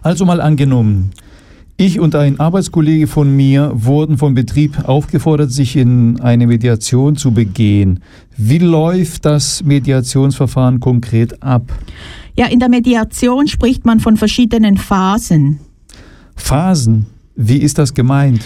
Also 0.02 0.24
mal 0.24 0.40
angenommen, 0.40 1.10
ich 1.78 2.00
und 2.00 2.14
ein 2.16 2.40
Arbeitskollege 2.40 3.06
von 3.06 3.34
mir 3.34 3.70
wurden 3.72 4.18
vom 4.18 4.34
Betrieb 4.34 4.88
aufgefordert, 4.88 5.52
sich 5.52 5.76
in 5.76 6.20
eine 6.20 6.48
Mediation 6.48 7.16
zu 7.16 7.30
begehen. 7.30 8.00
Wie 8.36 8.58
läuft 8.58 9.24
das 9.24 9.62
Mediationsverfahren 9.62 10.80
konkret 10.80 11.40
ab? 11.42 11.72
Ja, 12.36 12.46
in 12.46 12.58
der 12.58 12.68
Mediation 12.68 13.46
spricht 13.46 13.86
man 13.86 14.00
von 14.00 14.16
verschiedenen 14.16 14.76
Phasen. 14.76 15.60
Phasen? 16.34 17.06
Wie 17.36 17.58
ist 17.58 17.78
das 17.78 17.94
gemeint? 17.94 18.44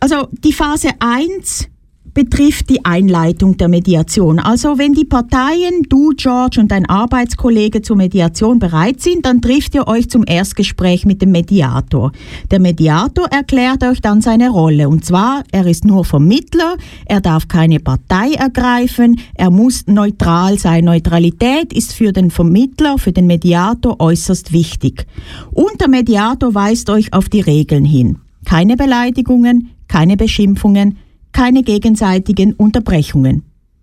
Also 0.00 0.28
die 0.32 0.52
Phase 0.52 0.88
1 0.98 1.68
betrifft 2.14 2.70
die 2.70 2.84
Einleitung 2.84 3.56
der 3.56 3.68
Mediation. 3.68 4.38
Also 4.38 4.78
wenn 4.78 4.94
die 4.94 5.04
Parteien, 5.04 5.82
du, 5.88 6.12
George 6.16 6.60
und 6.60 6.70
dein 6.70 6.88
Arbeitskollege 6.88 7.82
zur 7.82 7.96
Mediation 7.96 8.60
bereit 8.60 9.00
sind, 9.00 9.26
dann 9.26 9.42
trifft 9.42 9.74
ihr 9.74 9.88
euch 9.88 10.08
zum 10.08 10.24
Erstgespräch 10.26 11.04
mit 11.04 11.20
dem 11.20 11.32
Mediator. 11.32 12.12
Der 12.50 12.60
Mediator 12.60 13.26
erklärt 13.26 13.82
euch 13.82 14.00
dann 14.00 14.20
seine 14.20 14.50
Rolle. 14.50 14.88
Und 14.88 15.04
zwar, 15.04 15.42
er 15.50 15.66
ist 15.66 15.84
nur 15.84 16.04
Vermittler, 16.04 16.76
er 17.06 17.20
darf 17.20 17.48
keine 17.48 17.80
Partei 17.80 18.32
ergreifen, 18.34 19.18
er 19.34 19.50
muss 19.50 19.86
neutral 19.86 20.58
sein. 20.58 20.84
Neutralität 20.84 21.72
ist 21.72 21.92
für 21.92 22.12
den 22.12 22.30
Vermittler, 22.30 22.98
für 22.98 23.12
den 23.12 23.26
Mediator 23.26 24.00
äußerst 24.00 24.52
wichtig. 24.52 25.06
Und 25.50 25.80
der 25.80 25.88
Mediator 25.88 26.54
weist 26.54 26.88
euch 26.90 27.12
auf 27.12 27.28
die 27.28 27.40
Regeln 27.40 27.84
hin. 27.84 28.18
Keine 28.44 28.76
Beleidigungen, 28.76 29.70
keine 29.88 30.16
Beschimpfungen, 30.16 30.98
keine 31.34 31.62
gegenseitigen 31.62 32.54
Unterbrechungen. 32.54 33.42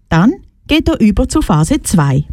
Dann 0.09 0.33
geht 0.67 0.89
er 0.89 0.99
über 0.99 1.29
zu 1.29 1.41
Phase 1.41 1.81
2. 1.83 2.25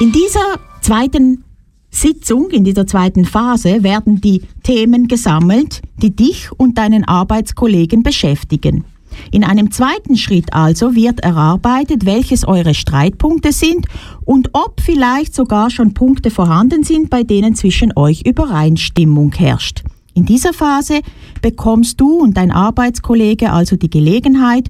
In 0.00 0.10
dieser 0.10 0.58
zweiten 0.80 1.44
Sitzung, 1.90 2.50
in 2.50 2.64
dieser 2.64 2.86
zweiten 2.86 3.26
Phase, 3.26 3.82
werden 3.82 4.20
die 4.20 4.42
Themen 4.62 5.06
gesammelt, 5.06 5.82
die 5.98 6.16
dich 6.16 6.50
und 6.56 6.78
deinen 6.78 7.04
Arbeitskollegen 7.04 8.02
beschäftigen. 8.02 8.84
In 9.30 9.44
einem 9.44 9.70
zweiten 9.70 10.16
Schritt 10.16 10.54
also 10.54 10.94
wird 10.94 11.20
erarbeitet, 11.20 12.06
welches 12.06 12.46
eure 12.48 12.74
Streitpunkte 12.74 13.52
sind 13.52 13.86
und 14.24 14.50
ob 14.54 14.80
vielleicht 14.80 15.34
sogar 15.34 15.68
schon 15.68 15.92
Punkte 15.92 16.30
vorhanden 16.30 16.84
sind, 16.84 17.10
bei 17.10 17.22
denen 17.22 17.54
zwischen 17.54 17.92
euch 17.96 18.22
Übereinstimmung 18.24 19.32
herrscht. 19.32 19.82
In 20.14 20.24
dieser 20.24 20.52
Phase 20.52 21.00
bekommst 21.42 22.00
du 22.00 22.18
und 22.18 22.36
dein 22.36 22.50
Arbeitskollege 22.50 23.52
also 23.52 23.76
die 23.76 23.90
Gelegenheit, 23.90 24.68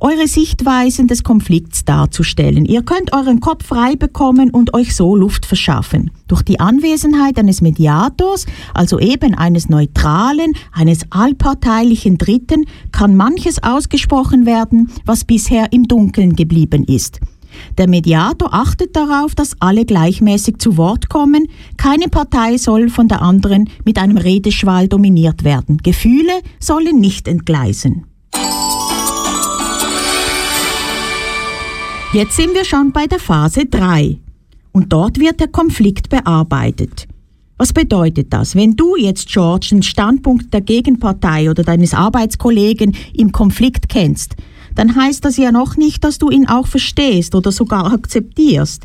eure 0.00 0.26
Sichtweisen 0.26 1.08
des 1.08 1.22
Konflikts 1.22 1.84
darzustellen. 1.84 2.64
Ihr 2.64 2.82
könnt 2.82 3.12
euren 3.12 3.40
Kopf 3.40 3.66
frei 3.66 3.96
bekommen 3.96 4.50
und 4.50 4.72
euch 4.72 4.96
so 4.96 5.14
Luft 5.14 5.44
verschaffen. 5.44 6.10
Durch 6.26 6.42
die 6.42 6.58
Anwesenheit 6.58 7.38
eines 7.38 7.60
Mediators, 7.60 8.46
also 8.72 8.98
eben 8.98 9.34
eines 9.34 9.68
neutralen, 9.68 10.54
eines 10.72 11.04
allparteilichen 11.10 12.16
Dritten, 12.16 12.64
kann 12.92 13.14
manches 13.14 13.62
ausgesprochen 13.62 14.46
werden, 14.46 14.90
was 15.04 15.24
bisher 15.24 15.72
im 15.72 15.86
Dunkeln 15.86 16.34
geblieben 16.34 16.84
ist. 16.84 17.20
Der 17.78 17.88
Mediator 17.88 18.52
achtet 18.52 18.96
darauf, 18.96 19.34
dass 19.34 19.56
alle 19.60 19.84
gleichmäßig 19.84 20.58
zu 20.58 20.76
Wort 20.76 21.08
kommen. 21.08 21.46
Keine 21.76 22.08
Partei 22.08 22.56
soll 22.58 22.88
von 22.88 23.08
der 23.08 23.22
anderen 23.22 23.68
mit 23.84 23.98
einem 23.98 24.16
Redeschwall 24.16 24.88
dominiert 24.88 25.44
werden. 25.44 25.78
Gefühle 25.78 26.32
sollen 26.58 27.00
nicht 27.00 27.28
entgleisen. 27.28 28.06
Jetzt 32.12 32.34
sind 32.34 32.54
wir 32.54 32.64
schon 32.64 32.90
bei 32.90 33.06
der 33.06 33.20
Phase 33.20 33.66
3 33.66 34.18
und 34.72 34.92
dort 34.92 35.20
wird 35.20 35.38
der 35.38 35.48
Konflikt 35.48 36.08
bearbeitet. 36.08 37.06
Was 37.56 37.72
bedeutet 37.72 38.32
das? 38.32 38.56
Wenn 38.56 38.74
du 38.74 38.96
jetzt, 38.96 39.28
George, 39.28 39.68
den 39.70 39.82
Standpunkt 39.82 40.52
der 40.52 40.62
Gegenpartei 40.62 41.50
oder 41.50 41.62
deines 41.62 41.92
Arbeitskollegen 41.94 42.96
im 43.12 43.32
Konflikt 43.32 43.88
kennst, 43.88 44.34
dann 44.80 44.96
heißt 44.96 45.26
das 45.26 45.36
ja 45.36 45.52
noch 45.52 45.76
nicht, 45.76 46.04
dass 46.04 46.16
du 46.16 46.30
ihn 46.30 46.48
auch 46.48 46.66
verstehst 46.66 47.34
oder 47.34 47.52
sogar 47.52 47.92
akzeptierst. 47.92 48.84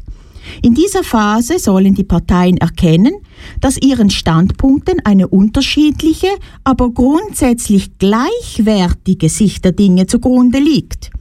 In 0.62 0.73
dieser 0.73 1.05
Phase 1.05 1.58
sollen 1.58 1.95
die 1.95 2.03
Parteien 2.03 2.58
erkennen, 2.58 3.13
dass 3.62 3.81
ihren 3.81 4.10
Standpunkten 4.10 4.99
eine 5.05 5.29
unterschiedliche, 5.29 6.27
aber 6.65 6.89
grundsätzlich 6.89 7.97
gleichwertige 7.97 9.29
Sicht 9.29 9.63
der 9.63 9.71
Dinge 9.71 10.05
zugrunde 10.05 10.60
liegt. 10.60 11.12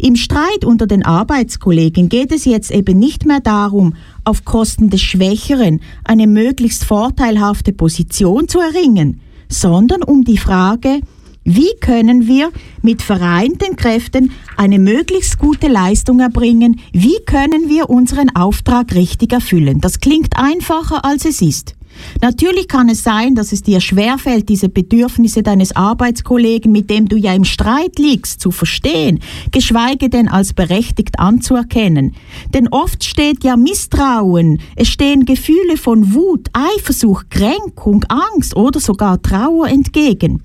Im 0.00 0.16
Streit 0.16 0.64
unter 0.64 0.88
den 0.88 1.04
Arbeitskollegen 1.04 2.08
geht 2.08 2.32
es 2.32 2.44
jetzt 2.44 2.72
eben 2.72 2.98
nicht 2.98 3.24
mehr 3.24 3.38
darum, 3.38 3.94
auf 4.24 4.44
Kosten 4.44 4.90
des 4.90 5.00
Schwächeren 5.00 5.80
eine 6.02 6.26
möglichst 6.26 6.84
vorteilhafte 6.84 7.72
Position 7.72 8.48
zu 8.48 8.58
erringen, 8.58 9.20
sondern 9.48 10.02
um 10.02 10.24
die 10.24 10.38
Frage, 10.38 11.02
wie 11.44 11.70
können 11.80 12.26
wir 12.26 12.50
mit 12.82 13.02
vereinten 13.02 13.76
Kräften 13.76 14.32
eine 14.56 14.78
möglichst 14.78 15.38
gute 15.38 15.68
Leistung 15.68 16.20
erbringen? 16.20 16.80
Wie 16.92 17.18
können 17.24 17.68
wir 17.68 17.88
unseren 17.88 18.34
Auftrag 18.36 18.94
richtig 18.94 19.32
erfüllen? 19.32 19.80
Das 19.80 20.00
klingt 20.00 20.36
einfacher, 20.36 21.04
als 21.04 21.24
es 21.24 21.40
ist. 21.40 21.74
Natürlich 22.20 22.68
kann 22.68 22.88
es 22.88 23.02
sein, 23.02 23.34
dass 23.34 23.52
es 23.52 23.62
dir 23.62 23.80
schwerfällt, 23.80 24.48
diese 24.48 24.68
Bedürfnisse 24.68 25.42
deines 25.42 25.74
Arbeitskollegen, 25.74 26.70
mit 26.72 26.90
dem 26.90 27.08
du 27.08 27.16
ja 27.16 27.34
im 27.34 27.44
Streit 27.44 27.98
liegst, 27.98 28.40
zu 28.40 28.50
verstehen, 28.50 29.20
geschweige 29.50 30.08
denn 30.08 30.28
als 30.28 30.52
berechtigt 30.52 31.18
anzuerkennen. 31.18 32.14
Denn 32.54 32.68
oft 32.68 33.04
steht 33.04 33.44
ja 33.44 33.56
Misstrauen, 33.56 34.60
es 34.76 34.88
stehen 34.88 35.24
Gefühle 35.24 35.76
von 35.76 36.14
Wut, 36.14 36.48
Eifersucht, 36.52 37.30
Kränkung, 37.30 38.04
Angst 38.08 38.56
oder 38.56 38.80
sogar 38.80 39.20
Trauer 39.20 39.68
entgegen. 39.68 40.42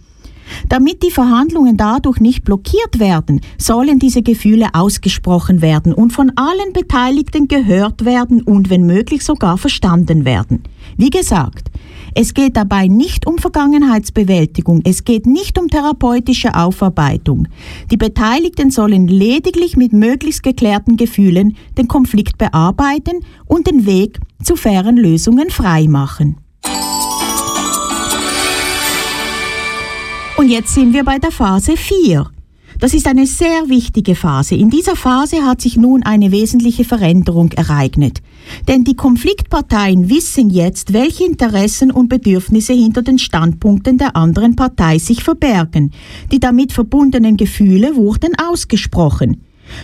Damit 0.70 1.04
die 1.04 1.12
Verhandlungen 1.12 1.78
dadurch 1.78 2.20
nicht 2.20 2.44
blockiert 2.44 3.00
werden, 3.00 3.42
sollen 3.58 4.00
diese 4.00 4.22
Gefühle 4.22 4.70
ausgesprochen 4.74 5.62
werden 5.62 5.94
und 5.94 6.12
von 6.12 6.32
allen 6.36 6.74
Beteiligten 6.74 7.48
gehört 7.48 8.06
werden 8.06 8.42
und 8.42 8.70
wenn 8.70 8.86
möglich 8.86 9.24
sogar 9.24 9.58
verstanden 9.58 10.26
werden. 10.26 10.64
Wie 10.98 11.10
gesagt, 11.10 11.72
es 12.16 12.34
geht 12.34 12.56
dabei 12.58 12.88
nicht 12.88 13.26
um 13.26 13.38
Vergangenheitsbewältigung, 13.38 14.82
es 14.84 15.04
geht 15.04 15.26
nicht 15.26 15.58
um 15.60 15.68
therapeutische 15.68 16.54
Aufarbeitung. 16.54 17.48
Die 17.90 17.98
Beteiligten 17.98 18.70
sollen 18.70 19.08
lediglich 19.08 19.78
mit 19.78 19.94
möglichst 19.94 20.44
geklärten 20.44 20.98
Gefühlen 20.98 21.56
den 21.78 21.88
Konflikt 21.88 22.38
bearbeiten 22.38 23.22
und 23.46 23.68
den 23.68 23.86
Weg 23.86 24.20
zu 24.44 24.56
fairen 24.56 24.98
Lösungen 24.98 25.50
freimachen. 25.50 26.43
Und 30.36 30.50
jetzt 30.50 30.74
sind 30.74 30.94
wir 30.94 31.04
bei 31.04 31.20
der 31.20 31.32
Phase 31.32 31.78
4. 31.78 32.28
Das 32.80 32.96
ist 32.96 33.06
eine 33.06 33.28
sehr 33.28 33.70
wichtige 33.70 34.16
Phase. 34.16 34.56
In 34.56 34.72
dieser 34.72 34.96
Phase 34.96 35.44
hat 35.44 35.62
sich 35.62 35.78
nun 35.78 36.02
eine 36.02 36.32
wesentliche 36.32 36.84
Veränderung 36.84 37.52
ereignet. 37.52 38.20
Denn 38.68 38.84
die 38.84 38.96
Konfliktparteien 38.96 40.10
wissen 40.10 40.50
jetzt, 40.50 40.92
welche 40.92 41.26
Interessen 41.26 41.92
und 41.92 42.10
Bedürfnisse 42.10 42.74
hinter 42.74 43.04
den 43.04 43.20
Standpunkten 43.20 44.00
der 44.00 44.16
anderen 44.16 44.56
Partei 44.56 44.98
sich 44.98 45.24
verbergen. 45.24 45.92
Die 46.32 46.40
damit 46.40 46.74
verbundenen 46.74 47.38
Gefühle 47.38 47.96
wurden 47.96 48.34
ausgesprochen. 48.36 49.44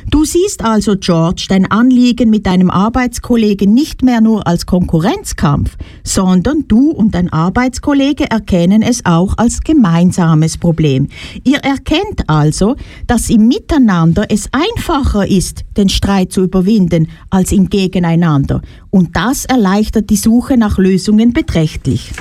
Du 0.09 0.25
siehst 0.25 0.63
also, 0.63 0.95
George, 0.97 1.45
dein 1.49 1.69
Anliegen 1.69 2.29
mit 2.29 2.45
deinem 2.45 2.69
Arbeitskollegen 2.69 3.73
nicht 3.73 4.03
mehr 4.03 4.21
nur 4.21 4.47
als 4.47 4.65
Konkurrenzkampf, 4.65 5.77
sondern 6.03 6.65
du 6.67 6.91
und 6.91 7.15
dein 7.15 7.31
Arbeitskollege 7.31 8.29
erkennen 8.29 8.81
es 8.81 9.05
auch 9.05 9.37
als 9.37 9.61
gemeinsames 9.61 10.57
Problem. 10.57 11.07
Ihr 11.43 11.59
erkennt 11.59 12.27
also, 12.27 12.75
dass 13.07 13.29
im 13.29 13.47
Miteinander 13.47 14.25
es 14.29 14.49
einfacher 14.51 15.27
ist, 15.27 15.63
den 15.77 15.89
Streit 15.89 16.31
zu 16.31 16.43
überwinden, 16.43 17.07
als 17.29 17.51
im 17.51 17.69
Gegeneinander. 17.69 18.61
Und 18.89 19.15
das 19.15 19.45
erleichtert 19.45 20.09
die 20.09 20.15
Suche 20.15 20.57
nach 20.57 20.77
Lösungen 20.77 21.33
beträchtlich. 21.33 22.11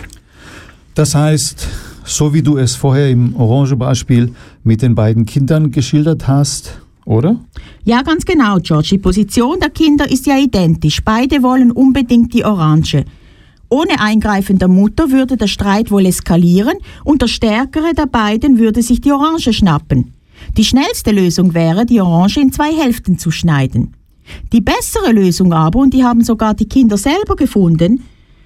Das 0.95 1.15
heißt, 1.15 1.69
so 2.05 2.35
wie 2.35 2.43
du 2.43 2.57
es 2.57 2.75
vorher 2.75 3.11
im 3.11 3.37
Orange-Beispiel 3.37 4.33
mit 4.65 4.83
den 4.83 4.95
beiden 4.95 5.27
Kindern 5.27 5.71
geschildert 5.71 6.27
hast, 6.27 6.81
oder? 7.09 7.41
Ja, 7.85 8.03
ganz 8.03 8.25
genau, 8.25 8.59
George. 8.59 8.89
Die 8.93 8.99
Position 8.99 9.59
der 9.61 9.71
Kinder 9.71 10.11
ist 10.11 10.27
ja 10.27 10.39
identisch. 10.39 11.03
Beide 11.03 11.43
wollen 11.43 11.73
unbedingt 11.73 12.35
die 12.35 12.45
Orange. 12.45 13.05
Ohne 13.71 14.01
Eingreifen 14.01 14.59
der 14.59 14.69
Mutter 14.69 15.11
würde 15.11 15.37
der 15.37 15.47
Streit 15.47 15.91
wohl 15.91 16.07
eskalieren 16.07 16.77
und 17.05 17.23
der 17.23 17.29
Stärkere 17.29 17.95
der 17.95 18.07
beiden 18.07 18.59
würde 18.59 18.83
sich 18.83 19.01
die 19.01 19.13
Orange 19.13 19.53
schnappen. 19.53 20.13
Die 20.57 20.65
schnellste 20.65 21.11
Lösung 21.11 21.55
wäre, 21.55 21.85
die 21.87 22.01
Orange 22.01 22.41
in 22.41 22.53
zwei 22.53 22.73
Hälften 22.75 23.19
zu 23.19 23.31
schneiden. 23.31 23.95
Die 24.53 24.61
bessere 24.61 25.13
Lösung 25.13 25.53
aber, 25.55 25.79
und 25.79 25.95
die 25.95 26.05
haben 26.05 26.23
sogar 26.23 26.55
die 26.55 26.69
Kinder 26.69 26.99
selber 26.99 27.37
gefunden, 27.37 28.05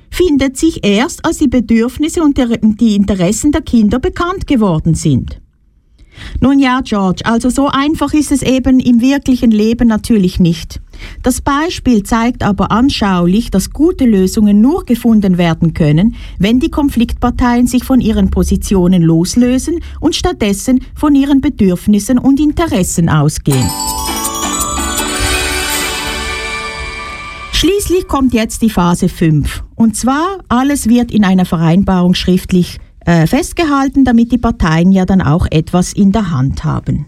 findet 0.09 0.57
sich 0.57 0.85
erst, 0.85 1.25
als 1.25 1.39
die 1.39 1.49
Bedürfnisse 1.49 2.23
und 2.23 2.39
die 2.81 2.95
Interessen 2.95 3.51
der 3.51 3.63
Kinder 3.63 3.99
bekannt 3.99 4.47
geworden 4.47 4.95
sind. 4.95 5.42
Nun 6.41 6.59
ja, 6.59 6.81
George, 6.83 7.23
also 7.25 7.51
so 7.51 7.69
einfach 7.69 8.13
ist 8.15 8.33
es 8.33 8.43
eben 8.43 8.81
im 8.81 9.01
wirklichen 9.01 9.51
Leben 9.51 9.89
natürlich 9.89 10.41
nicht. 10.41 10.81
Das 11.23 11.41
Beispiel 11.41 12.03
zeigt 12.03 12.43
aber 12.43 12.71
anschaulich, 12.71 13.51
dass 13.51 13.71
gute 13.71 14.05
Lösungen 14.05 14.61
nur 14.61 14.85
gefunden 14.85 15.39
werden 15.39 15.75
können, 15.75 16.15
wenn 16.39 16.61
die 16.61 16.71
Konfliktparteien 16.71 17.67
sich 17.67 17.85
von 17.85 18.01
ihren 18.01 18.31
Positionen 18.31 19.03
loslösen 19.03 19.81
und 20.01 20.15
stattdessen 20.15 20.81
von 20.95 21.15
ihren 21.15 21.41
Bedürfnissen 21.41 22.19
und 22.19 22.41
Interessen 22.41 23.09
ausgehen. 23.09 23.69
Schließlich 27.53 28.09
kommt 28.09 28.35
jetzt 28.35 28.63
die 28.63 28.71
Phase 28.71 29.09
5. 29.09 29.63
Und 29.77 29.95
zwar, 29.95 30.39
alles 30.49 30.89
wird 30.89 31.13
in 31.13 31.25
einer 31.25 31.45
Vereinbarung 31.45 32.15
schriftlich 32.15 32.81
äh, 33.05 33.27
festgehalten, 33.27 34.05
damit 34.05 34.33
die 34.33 34.39
Parteien 34.39 34.93
ja 34.93 35.05
dann 35.05 35.21
auch 35.21 35.47
etwas 35.51 35.93
in 35.93 36.13
der 36.13 36.31
Hand 36.31 36.65
haben. 36.65 37.07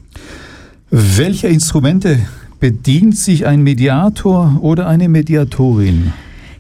Welche 0.91 1.49
Instrumente 1.49 2.21
bedient 2.61 3.17
sich 3.17 3.47
ein 3.47 3.63
Mediator 3.63 4.59
oder 4.61 4.87
eine 4.87 5.09
Mediatorin? 5.09 6.13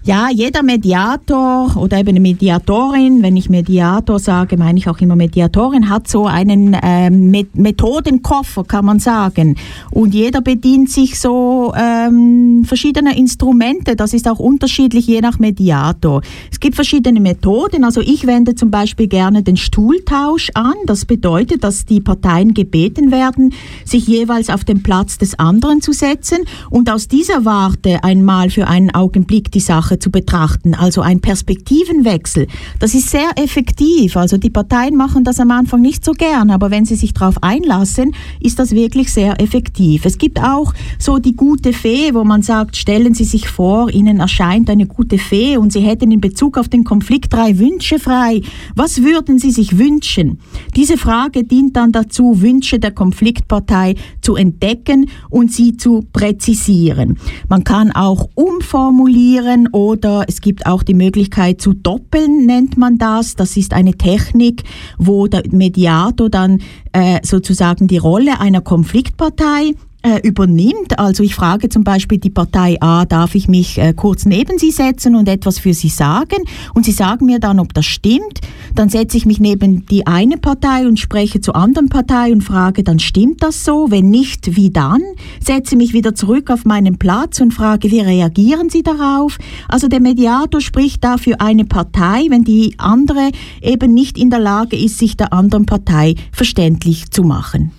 Ja, 0.06 0.28
jeder 0.28 0.62
Mediator 0.62 1.78
oder 1.78 1.98
eben 1.98 2.10
eine 2.10 2.20
Mediatorin, 2.20 3.22
wenn 3.22 3.38
ich 3.38 3.48
Mediator 3.48 4.18
sage, 4.18 4.58
meine 4.58 4.78
ich 4.78 4.86
auch 4.86 4.98
immer 4.98 5.16
Mediatorin, 5.16 5.88
hat 5.88 6.08
so 6.08 6.26
einen 6.26 6.76
ähm, 6.82 7.30
Methodenkoffer, 7.54 8.64
kann 8.64 8.84
man 8.84 8.98
sagen. 8.98 9.56
Und 9.90 10.12
jeder 10.12 10.42
bedient 10.42 10.90
sich 10.90 11.18
so 11.18 11.72
ähm, 11.74 12.66
verschiedener 12.66 13.16
Instrumente. 13.16 13.96
Das 13.96 14.12
ist 14.12 14.28
auch 14.28 14.40
unterschiedlich 14.40 15.06
je 15.06 15.22
nach 15.22 15.38
Mediator. 15.38 16.20
Es 16.52 16.60
gibt 16.60 16.74
verschiedene 16.74 17.20
Methoden. 17.20 17.82
Also 17.82 18.02
ich 18.02 18.26
wende 18.26 18.54
zum 18.54 18.70
Beispiel 18.70 19.06
gerne 19.06 19.42
den 19.42 19.56
Stuhltausch 19.56 20.50
an. 20.52 20.74
Das 20.84 21.06
bedeutet, 21.06 21.64
dass 21.64 21.86
die 21.86 22.02
Parteien 22.02 22.52
gebeten 22.52 23.10
werden, 23.10 23.54
sich 23.86 24.06
jeweils 24.06 24.50
auf 24.50 24.64
den 24.64 24.82
Platz 24.82 25.16
des 25.16 25.38
anderen 25.38 25.80
zu 25.80 25.92
setzen 25.92 26.40
und 26.68 26.90
aus 26.90 27.08
dieser 27.08 27.46
Warte 27.46 28.04
einmal 28.04 28.50
für 28.50 28.68
einen 28.68 28.94
Augenblick 28.94 29.50
die 29.50 29.60
Sache 29.60 29.93
Sache 29.94 29.98
zu 29.98 30.10
betrachten, 30.10 30.74
also 30.74 31.00
ein 31.00 31.20
Perspektivenwechsel. 31.20 32.46
Das 32.80 32.94
ist 32.94 33.10
sehr 33.10 33.30
effektiv. 33.36 34.16
Also 34.16 34.36
die 34.36 34.50
Parteien 34.50 34.96
machen 34.96 35.24
das 35.24 35.40
am 35.40 35.50
Anfang 35.50 35.80
nicht 35.80 36.04
so 36.04 36.12
gern, 36.12 36.50
aber 36.50 36.70
wenn 36.70 36.84
sie 36.84 36.96
sich 36.96 37.14
darauf 37.14 37.42
einlassen, 37.42 38.14
ist 38.40 38.58
das 38.58 38.72
wirklich 38.72 39.12
sehr 39.12 39.40
effektiv. 39.40 40.04
Es 40.04 40.18
gibt 40.18 40.40
auch 40.40 40.72
so 40.98 41.18
die 41.18 41.36
gute 41.36 41.72
Fee, 41.72 42.14
wo 42.14 42.24
man 42.24 42.42
sagt, 42.42 42.76
stellen 42.76 43.14
Sie 43.14 43.24
sich 43.24 43.48
vor, 43.48 43.90
Ihnen 43.90 44.20
erscheint 44.20 44.68
eine 44.70 44.86
gute 44.86 45.18
Fee 45.18 45.56
und 45.56 45.72
Sie 45.72 45.80
hätten 45.80 46.10
in 46.10 46.20
Bezug 46.20 46.58
auf 46.58 46.68
den 46.68 46.84
Konflikt 46.84 47.32
drei 47.32 47.58
Wünsche 47.58 47.98
frei. 47.98 48.42
Was 48.74 49.02
würden 49.02 49.38
Sie 49.38 49.50
sich 49.50 49.78
wünschen? 49.78 50.38
Diese 50.76 50.96
Frage 50.96 51.44
dient 51.44 51.76
dann 51.76 51.92
dazu, 51.92 52.40
Wünsche 52.40 52.78
der 52.78 52.92
Konfliktpartei 52.92 53.94
zu 54.20 54.36
entdecken 54.36 55.06
und 55.30 55.52
sie 55.52 55.76
zu 55.76 56.04
präzisieren. 56.12 57.18
Man 57.48 57.64
kann 57.64 57.92
auch 57.92 58.28
umformulieren 58.34 59.68
oder 59.68 59.83
es 60.26 60.40
gibt 60.40 60.66
auch 60.66 60.82
die 60.82 60.94
Möglichkeit 60.94 61.60
zu 61.60 61.74
doppeln, 61.74 62.46
nennt 62.46 62.76
man 62.76 62.98
das. 62.98 63.36
Das 63.36 63.56
ist 63.56 63.72
eine 63.72 63.92
Technik, 63.92 64.64
wo 64.98 65.26
der 65.26 65.42
Mediator 65.50 66.30
dann 66.30 66.60
äh, 66.92 67.20
sozusagen 67.22 67.86
die 67.86 67.98
Rolle 67.98 68.40
einer 68.40 68.60
Konfliktpartei 68.60 69.72
äh, 70.04 70.20
übernimmt. 70.22 70.98
Also 70.98 71.22
ich 71.22 71.34
frage 71.34 71.68
zum 71.68 71.82
Beispiel 71.82 72.18
die 72.18 72.30
Partei 72.30 72.76
A, 72.80 73.06
darf 73.06 73.34
ich 73.34 73.48
mich 73.48 73.78
äh, 73.78 73.94
kurz 73.94 74.26
neben 74.26 74.58
Sie 74.58 74.70
setzen 74.70 75.16
und 75.16 75.28
etwas 75.28 75.58
für 75.58 75.72
Sie 75.72 75.88
sagen? 75.88 76.44
Und 76.74 76.84
Sie 76.84 76.92
sagen 76.92 77.26
mir 77.26 77.40
dann, 77.40 77.58
ob 77.58 77.72
das 77.74 77.86
stimmt. 77.86 78.40
Dann 78.74 78.90
setze 78.90 79.16
ich 79.16 79.24
mich 79.24 79.40
neben 79.40 79.86
die 79.86 80.06
eine 80.06 80.36
Partei 80.36 80.86
und 80.86 81.00
spreche 81.00 81.40
zur 81.40 81.56
anderen 81.56 81.88
Partei 81.88 82.32
und 82.32 82.42
frage, 82.42 82.84
dann 82.84 82.98
stimmt 82.98 83.42
das 83.42 83.64
so? 83.64 83.90
Wenn 83.90 84.10
nicht, 84.10 84.56
wie 84.56 84.70
dann? 84.70 85.00
Setze 85.40 85.74
mich 85.74 85.94
wieder 85.94 86.14
zurück 86.14 86.50
auf 86.50 86.64
meinen 86.64 86.98
Platz 86.98 87.40
und 87.40 87.54
frage, 87.54 87.90
wie 87.90 88.00
reagieren 88.00 88.68
Sie 88.68 88.82
darauf? 88.82 89.38
Also 89.68 89.88
der 89.88 90.00
Mediator 90.00 90.60
spricht 90.60 91.02
da 91.02 91.16
für 91.16 91.40
eine 91.40 91.64
Partei, 91.64 92.26
wenn 92.28 92.44
die 92.44 92.74
andere 92.78 93.30
eben 93.62 93.94
nicht 93.94 94.18
in 94.18 94.28
der 94.28 94.40
Lage 94.40 94.76
ist, 94.76 94.98
sich 94.98 95.16
der 95.16 95.32
anderen 95.32 95.64
Partei 95.64 96.14
verständlich 96.30 97.10
zu 97.10 97.22
machen. 97.22 97.72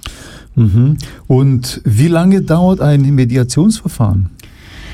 Mhm. 0.56 0.98
Und 1.28 1.82
wie 1.84 2.08
lange 2.08 2.42
dauert 2.42 2.82
ein 2.82 3.02
Mediationsverfahren? 3.02 4.30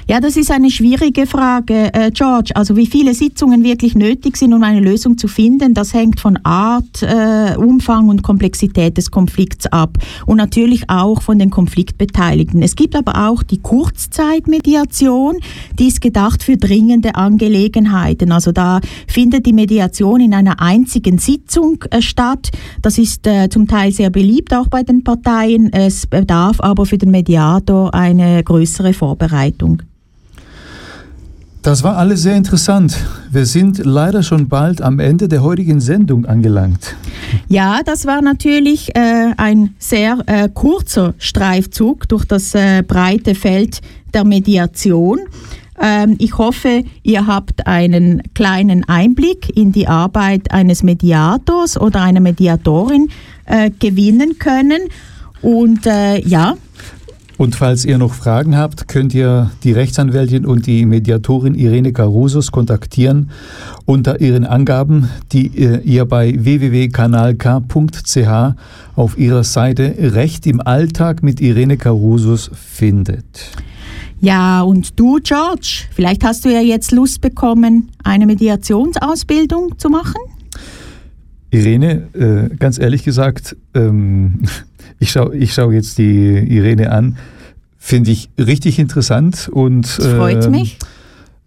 Ja, 0.08 0.20
das 0.20 0.36
ist 0.36 0.52
eine 0.52 0.72
schwierige 0.72 1.28
Frage, 1.28 1.94
äh, 1.94 2.12
George. 2.12 2.52
Also 2.56 2.76
wie 2.76 2.88
viele 2.88 3.14
Sitzungen 3.14 3.64
wirklich 3.64 3.96
nötig 3.96 4.36
sind, 4.36 4.54
um 4.54 4.64
eine 4.64 4.80
Lösung 4.80 5.18
zu 5.18 5.28
finden, 5.28 5.74
das 5.74 5.94
hängt 5.94 6.20
von 6.20 6.40
Art, 6.44 7.04
äh, 7.04 7.56
Umfang 7.56 8.10
und 8.10 8.24
Komplexität 8.24 8.98
des 8.98 9.12
Konflikts 9.12 9.68
ab 9.68 9.98
und 10.26 10.38
natürlich 10.38 10.90
auch 10.90 11.22
von 11.22 11.38
den 11.38 11.52
Konfliktbeteiligten. 11.52 12.62
Es 12.62 12.76
gibt 12.76 12.96
aber 12.96 13.30
auch 13.30 13.44
die 13.44 13.60
Kurzzeitmediation, 13.60 15.38
die 15.78 15.88
ist 15.88 16.02
gedacht 16.02 16.44
für 16.44 16.58
dringende 16.58 17.16
Angelegenheiten. 17.16 18.32
Also 18.32 18.52
da 18.52 18.82
findet 19.08 19.46
die 19.46 19.54
Mediation 19.54 20.20
in 20.20 20.34
einer 20.34 20.62
einzigen 20.62 21.20
Sitzung 21.20 21.84
äh, 21.92 22.02
statt. 22.02 22.50
Das 22.82 22.98
ist 22.98 23.28
äh, 23.28 23.50
zum 23.50 23.68
Teil 23.68 23.92
sehr 23.92 24.10
beliebt 24.10 24.54
auch 24.54 24.68
bei 24.68 24.82
den 24.82 25.04
Parteien. 25.04 25.72
Es 25.72 26.08
bedarf 26.08 26.60
aber 26.60 26.86
für 26.88 26.98
den 26.98 27.12
Mediator 27.12 27.94
eine 27.94 28.44
größere 28.44 28.94
Vorbereitung. 28.94 29.84
Das 31.62 31.84
war 31.84 31.95
alles 31.95 32.24
sehr 32.24 32.36
interessant. 32.36 32.97
Wir 33.30 33.45
sind 33.45 33.86
leider 33.86 34.24
schon 34.24 34.47
bald 34.47 34.82
am 34.82 34.97
Ende 35.00 35.28
der 35.28 35.43
heutigen 35.43 35.80
Sendung 35.80 36.26
angelangt. 36.26 36.95
Ja, 37.50 37.82
das 37.86 38.08
war 38.08 38.24
natürlich 38.24 38.95
äh, 38.95 39.34
ein 39.38 39.76
sehr 39.78 40.17
äh, 40.26 40.50
kurzer 40.52 41.13
Streifzug 41.19 42.10
durch 42.10 42.26
das 42.26 42.56
äh, 42.56 42.82
breite 42.82 43.36
Feld 43.36 43.82
der 44.12 44.24
Mediation. 44.24 45.19
Ähm, 45.80 46.15
ich 46.17 46.39
hoffe, 46.39 46.84
ihr 47.04 47.28
habt 47.28 47.67
einen 47.67 48.24
kleinen 48.34 48.84
Einblick 48.89 49.56
in 49.56 49.71
die 49.71 49.88
Arbeit 49.88 50.52
eines 50.52 50.82
Mediators 50.82 51.80
oder 51.80 52.02
einer 52.02 52.21
Mediatorin 52.21 53.10
äh, 53.45 53.69
gewinnen 53.69 54.39
können. 54.39 54.82
Und 55.43 55.86
äh, 55.86 56.19
ja, 56.21 56.56
und 57.42 57.56
falls 57.56 57.86
ihr 57.86 57.98
noch 57.98 58.14
Fragen 58.14 58.56
habt, 58.56 58.88
könnt 58.88 59.16
ihr 59.16 59.50
die 59.64 59.72
Rechtsanwältin 59.72 60.46
und 60.46 60.68
die 60.68 60.86
Mediatorin 60.86 61.56
Irene 61.56 61.92
Carusos 61.92 62.52
kontaktieren 62.52 63.32
unter 63.86 64.22
ihren 64.22 64.46
Angaben, 64.46 65.10
die 65.32 65.48
ihr 65.48 66.06
bei 66.06 66.36
www.kanalk.ch 66.38 68.28
auf 68.96 69.18
ihrer 69.18 69.44
Seite 69.44 69.96
Recht 70.14 70.46
im 70.46 70.62
Alltag 70.62 71.24
mit 71.24 71.42
Irene 71.42 71.78
Carusos 71.78 72.52
findet. 72.54 73.50
Ja, 74.20 74.62
und 74.62 75.00
du, 75.00 75.18
George, 75.24 75.86
vielleicht 75.96 76.24
hast 76.24 76.46
du 76.46 76.50
ja 76.54 76.62
jetzt 76.62 76.92
Lust 76.92 77.22
bekommen, 77.22 77.90
eine 78.04 78.28
Mediationsausbildung 78.28 79.80
zu 79.80 79.90
machen? 79.90 80.22
Irene, 81.50 82.08
äh, 82.14 82.56
ganz 82.56 82.78
ehrlich 82.78 83.04
gesagt, 83.04 83.58
ähm, 83.74 84.44
ich 85.02 85.12
schaue 85.12 85.36
ich 85.36 85.54
schau 85.54 85.72
jetzt 85.72 85.98
die 85.98 86.38
Irene 86.38 86.92
an. 86.92 87.18
Finde 87.78 88.12
ich 88.12 88.30
richtig 88.38 88.78
interessant 88.78 89.50
und 89.52 89.88
freut 89.88 90.46
äh, 90.46 90.50
mich. 90.50 90.78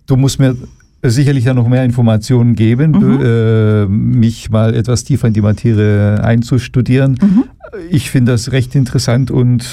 Du 0.06 0.16
musst 0.16 0.40
mir 0.40 0.56
sicherlich 1.02 1.44
ja 1.44 1.54
noch 1.54 1.68
mehr 1.68 1.84
Informationen 1.84 2.56
geben, 2.56 2.90
mhm. 2.90 3.20
äh, 3.22 3.86
mich 3.86 4.50
mal 4.50 4.74
etwas 4.74 5.04
tiefer 5.04 5.28
in 5.28 5.34
die 5.34 5.40
Materie 5.40 6.22
einzustudieren. 6.22 7.16
Mhm. 7.22 7.44
Ich 7.90 8.10
finde 8.10 8.32
das 8.32 8.50
recht 8.50 8.74
interessant 8.74 9.30
und 9.30 9.64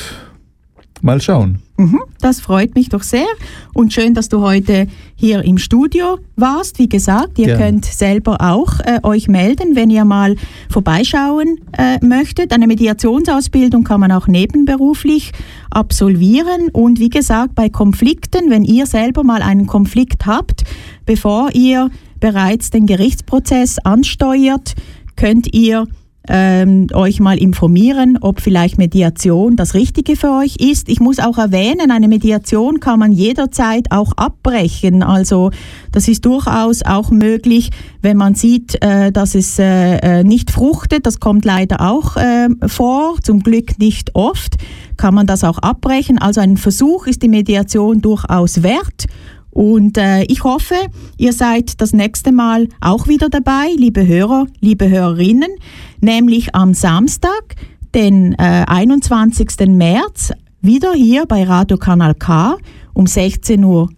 mal 1.03 1.21
schauen. 1.21 1.59
Mhm, 1.77 1.99
das 2.19 2.39
freut 2.39 2.75
mich 2.75 2.89
doch 2.89 3.01
sehr 3.01 3.25
und 3.73 3.91
schön, 3.91 4.13
dass 4.13 4.29
du 4.29 4.41
heute 4.41 4.87
hier 5.15 5.43
im 5.43 5.57
Studio 5.57 6.19
warst. 6.35 6.77
Wie 6.77 6.87
gesagt, 6.87 7.39
ihr 7.39 7.47
Gerne. 7.47 7.63
könnt 7.63 7.85
selber 7.85 8.37
auch 8.39 8.79
äh, 8.81 8.99
euch 9.03 9.27
melden, 9.27 9.75
wenn 9.75 9.89
ihr 9.89 10.05
mal 10.05 10.35
vorbeischauen 10.69 11.59
äh, 11.75 12.03
möchtet. 12.05 12.53
Eine 12.53 12.67
Mediationsausbildung 12.67 13.83
kann 13.83 13.99
man 13.99 14.11
auch 14.11 14.27
nebenberuflich 14.27 15.31
absolvieren 15.71 16.69
und 16.71 16.99
wie 16.99 17.09
gesagt, 17.09 17.55
bei 17.55 17.69
Konflikten, 17.69 18.51
wenn 18.51 18.63
ihr 18.63 18.85
selber 18.85 19.23
mal 19.23 19.41
einen 19.41 19.65
Konflikt 19.65 20.25
habt, 20.27 20.63
bevor 21.05 21.49
ihr 21.53 21.89
bereits 22.19 22.69
den 22.69 22.85
Gerichtsprozess 22.85 23.79
ansteuert, 23.79 24.75
könnt 25.15 25.53
ihr 25.53 25.87
ähm, 26.27 26.87
euch 26.93 27.19
mal 27.19 27.37
informieren, 27.37 28.17
ob 28.21 28.41
vielleicht 28.41 28.77
Mediation 28.77 29.55
das 29.55 29.73
Richtige 29.73 30.15
für 30.15 30.31
euch 30.31 30.57
ist. 30.57 30.87
Ich 30.87 30.99
muss 30.99 31.19
auch 31.19 31.37
erwähnen, 31.37 31.89
eine 31.89 32.07
Mediation 32.07 32.79
kann 32.79 32.99
man 32.99 33.11
jederzeit 33.11 33.91
auch 33.91 34.13
abbrechen. 34.17 35.01
Also 35.01 35.51
das 35.91 36.07
ist 36.07 36.25
durchaus 36.25 36.83
auch 36.83 37.09
möglich, 37.09 37.71
wenn 38.01 38.17
man 38.17 38.35
sieht, 38.35 38.81
äh, 38.83 39.11
dass 39.11 39.33
es 39.33 39.57
äh, 39.57 39.97
äh 39.97 40.23
nicht 40.23 40.51
fruchtet. 40.51 41.05
Das 41.05 41.19
kommt 41.19 41.43
leider 41.43 41.81
auch 41.81 42.17
äh, 42.17 42.49
vor, 42.67 43.15
zum 43.23 43.41
Glück 43.41 43.79
nicht 43.79 44.15
oft. 44.15 44.57
Kann 44.97 45.15
man 45.15 45.25
das 45.25 45.43
auch 45.43 45.57
abbrechen. 45.57 46.19
Also 46.19 46.39
ein 46.41 46.57
Versuch 46.57 47.07
ist 47.07 47.23
die 47.23 47.29
Mediation 47.29 48.01
durchaus 48.01 48.61
wert. 48.61 49.07
Und 49.51 49.97
äh, 49.97 50.23
ich 50.23 50.43
hoffe, 50.43 50.75
ihr 51.17 51.33
seid 51.33 51.81
das 51.81 51.93
nächste 51.93 52.31
Mal 52.31 52.67
auch 52.79 53.07
wieder 53.07 53.29
dabei, 53.29 53.67
liebe 53.77 54.07
Hörer, 54.07 54.47
liebe 54.61 54.89
Hörerinnen, 54.89 55.51
nämlich 55.99 56.55
am 56.55 56.73
Samstag, 56.73 57.55
den 57.93 58.33
äh, 58.33 58.63
21. 58.67 59.67
März, 59.67 60.31
wieder 60.61 60.93
hier 60.93 61.25
bei 61.25 61.43
Radio 61.43 61.77
Kanal 61.77 62.15
K 62.15 62.57
um 62.93 63.05
16.30 63.05 63.65
Uhr, 63.65 63.89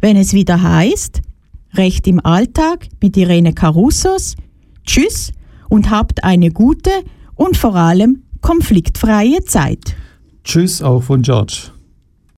wenn 0.00 0.16
es 0.16 0.32
wieder 0.32 0.62
heißt, 0.62 1.22
Recht 1.74 2.06
im 2.06 2.24
Alltag 2.24 2.88
mit 3.02 3.16
Irene 3.16 3.52
Carusos. 3.52 4.36
Tschüss 4.84 5.32
und 5.68 5.90
habt 5.90 6.24
eine 6.24 6.50
gute 6.50 6.90
und 7.34 7.56
vor 7.56 7.76
allem 7.76 8.22
konfliktfreie 8.40 9.44
Zeit. 9.44 9.94
Tschüss 10.44 10.80
auch 10.80 11.02
von 11.02 11.22
George. 11.22 11.72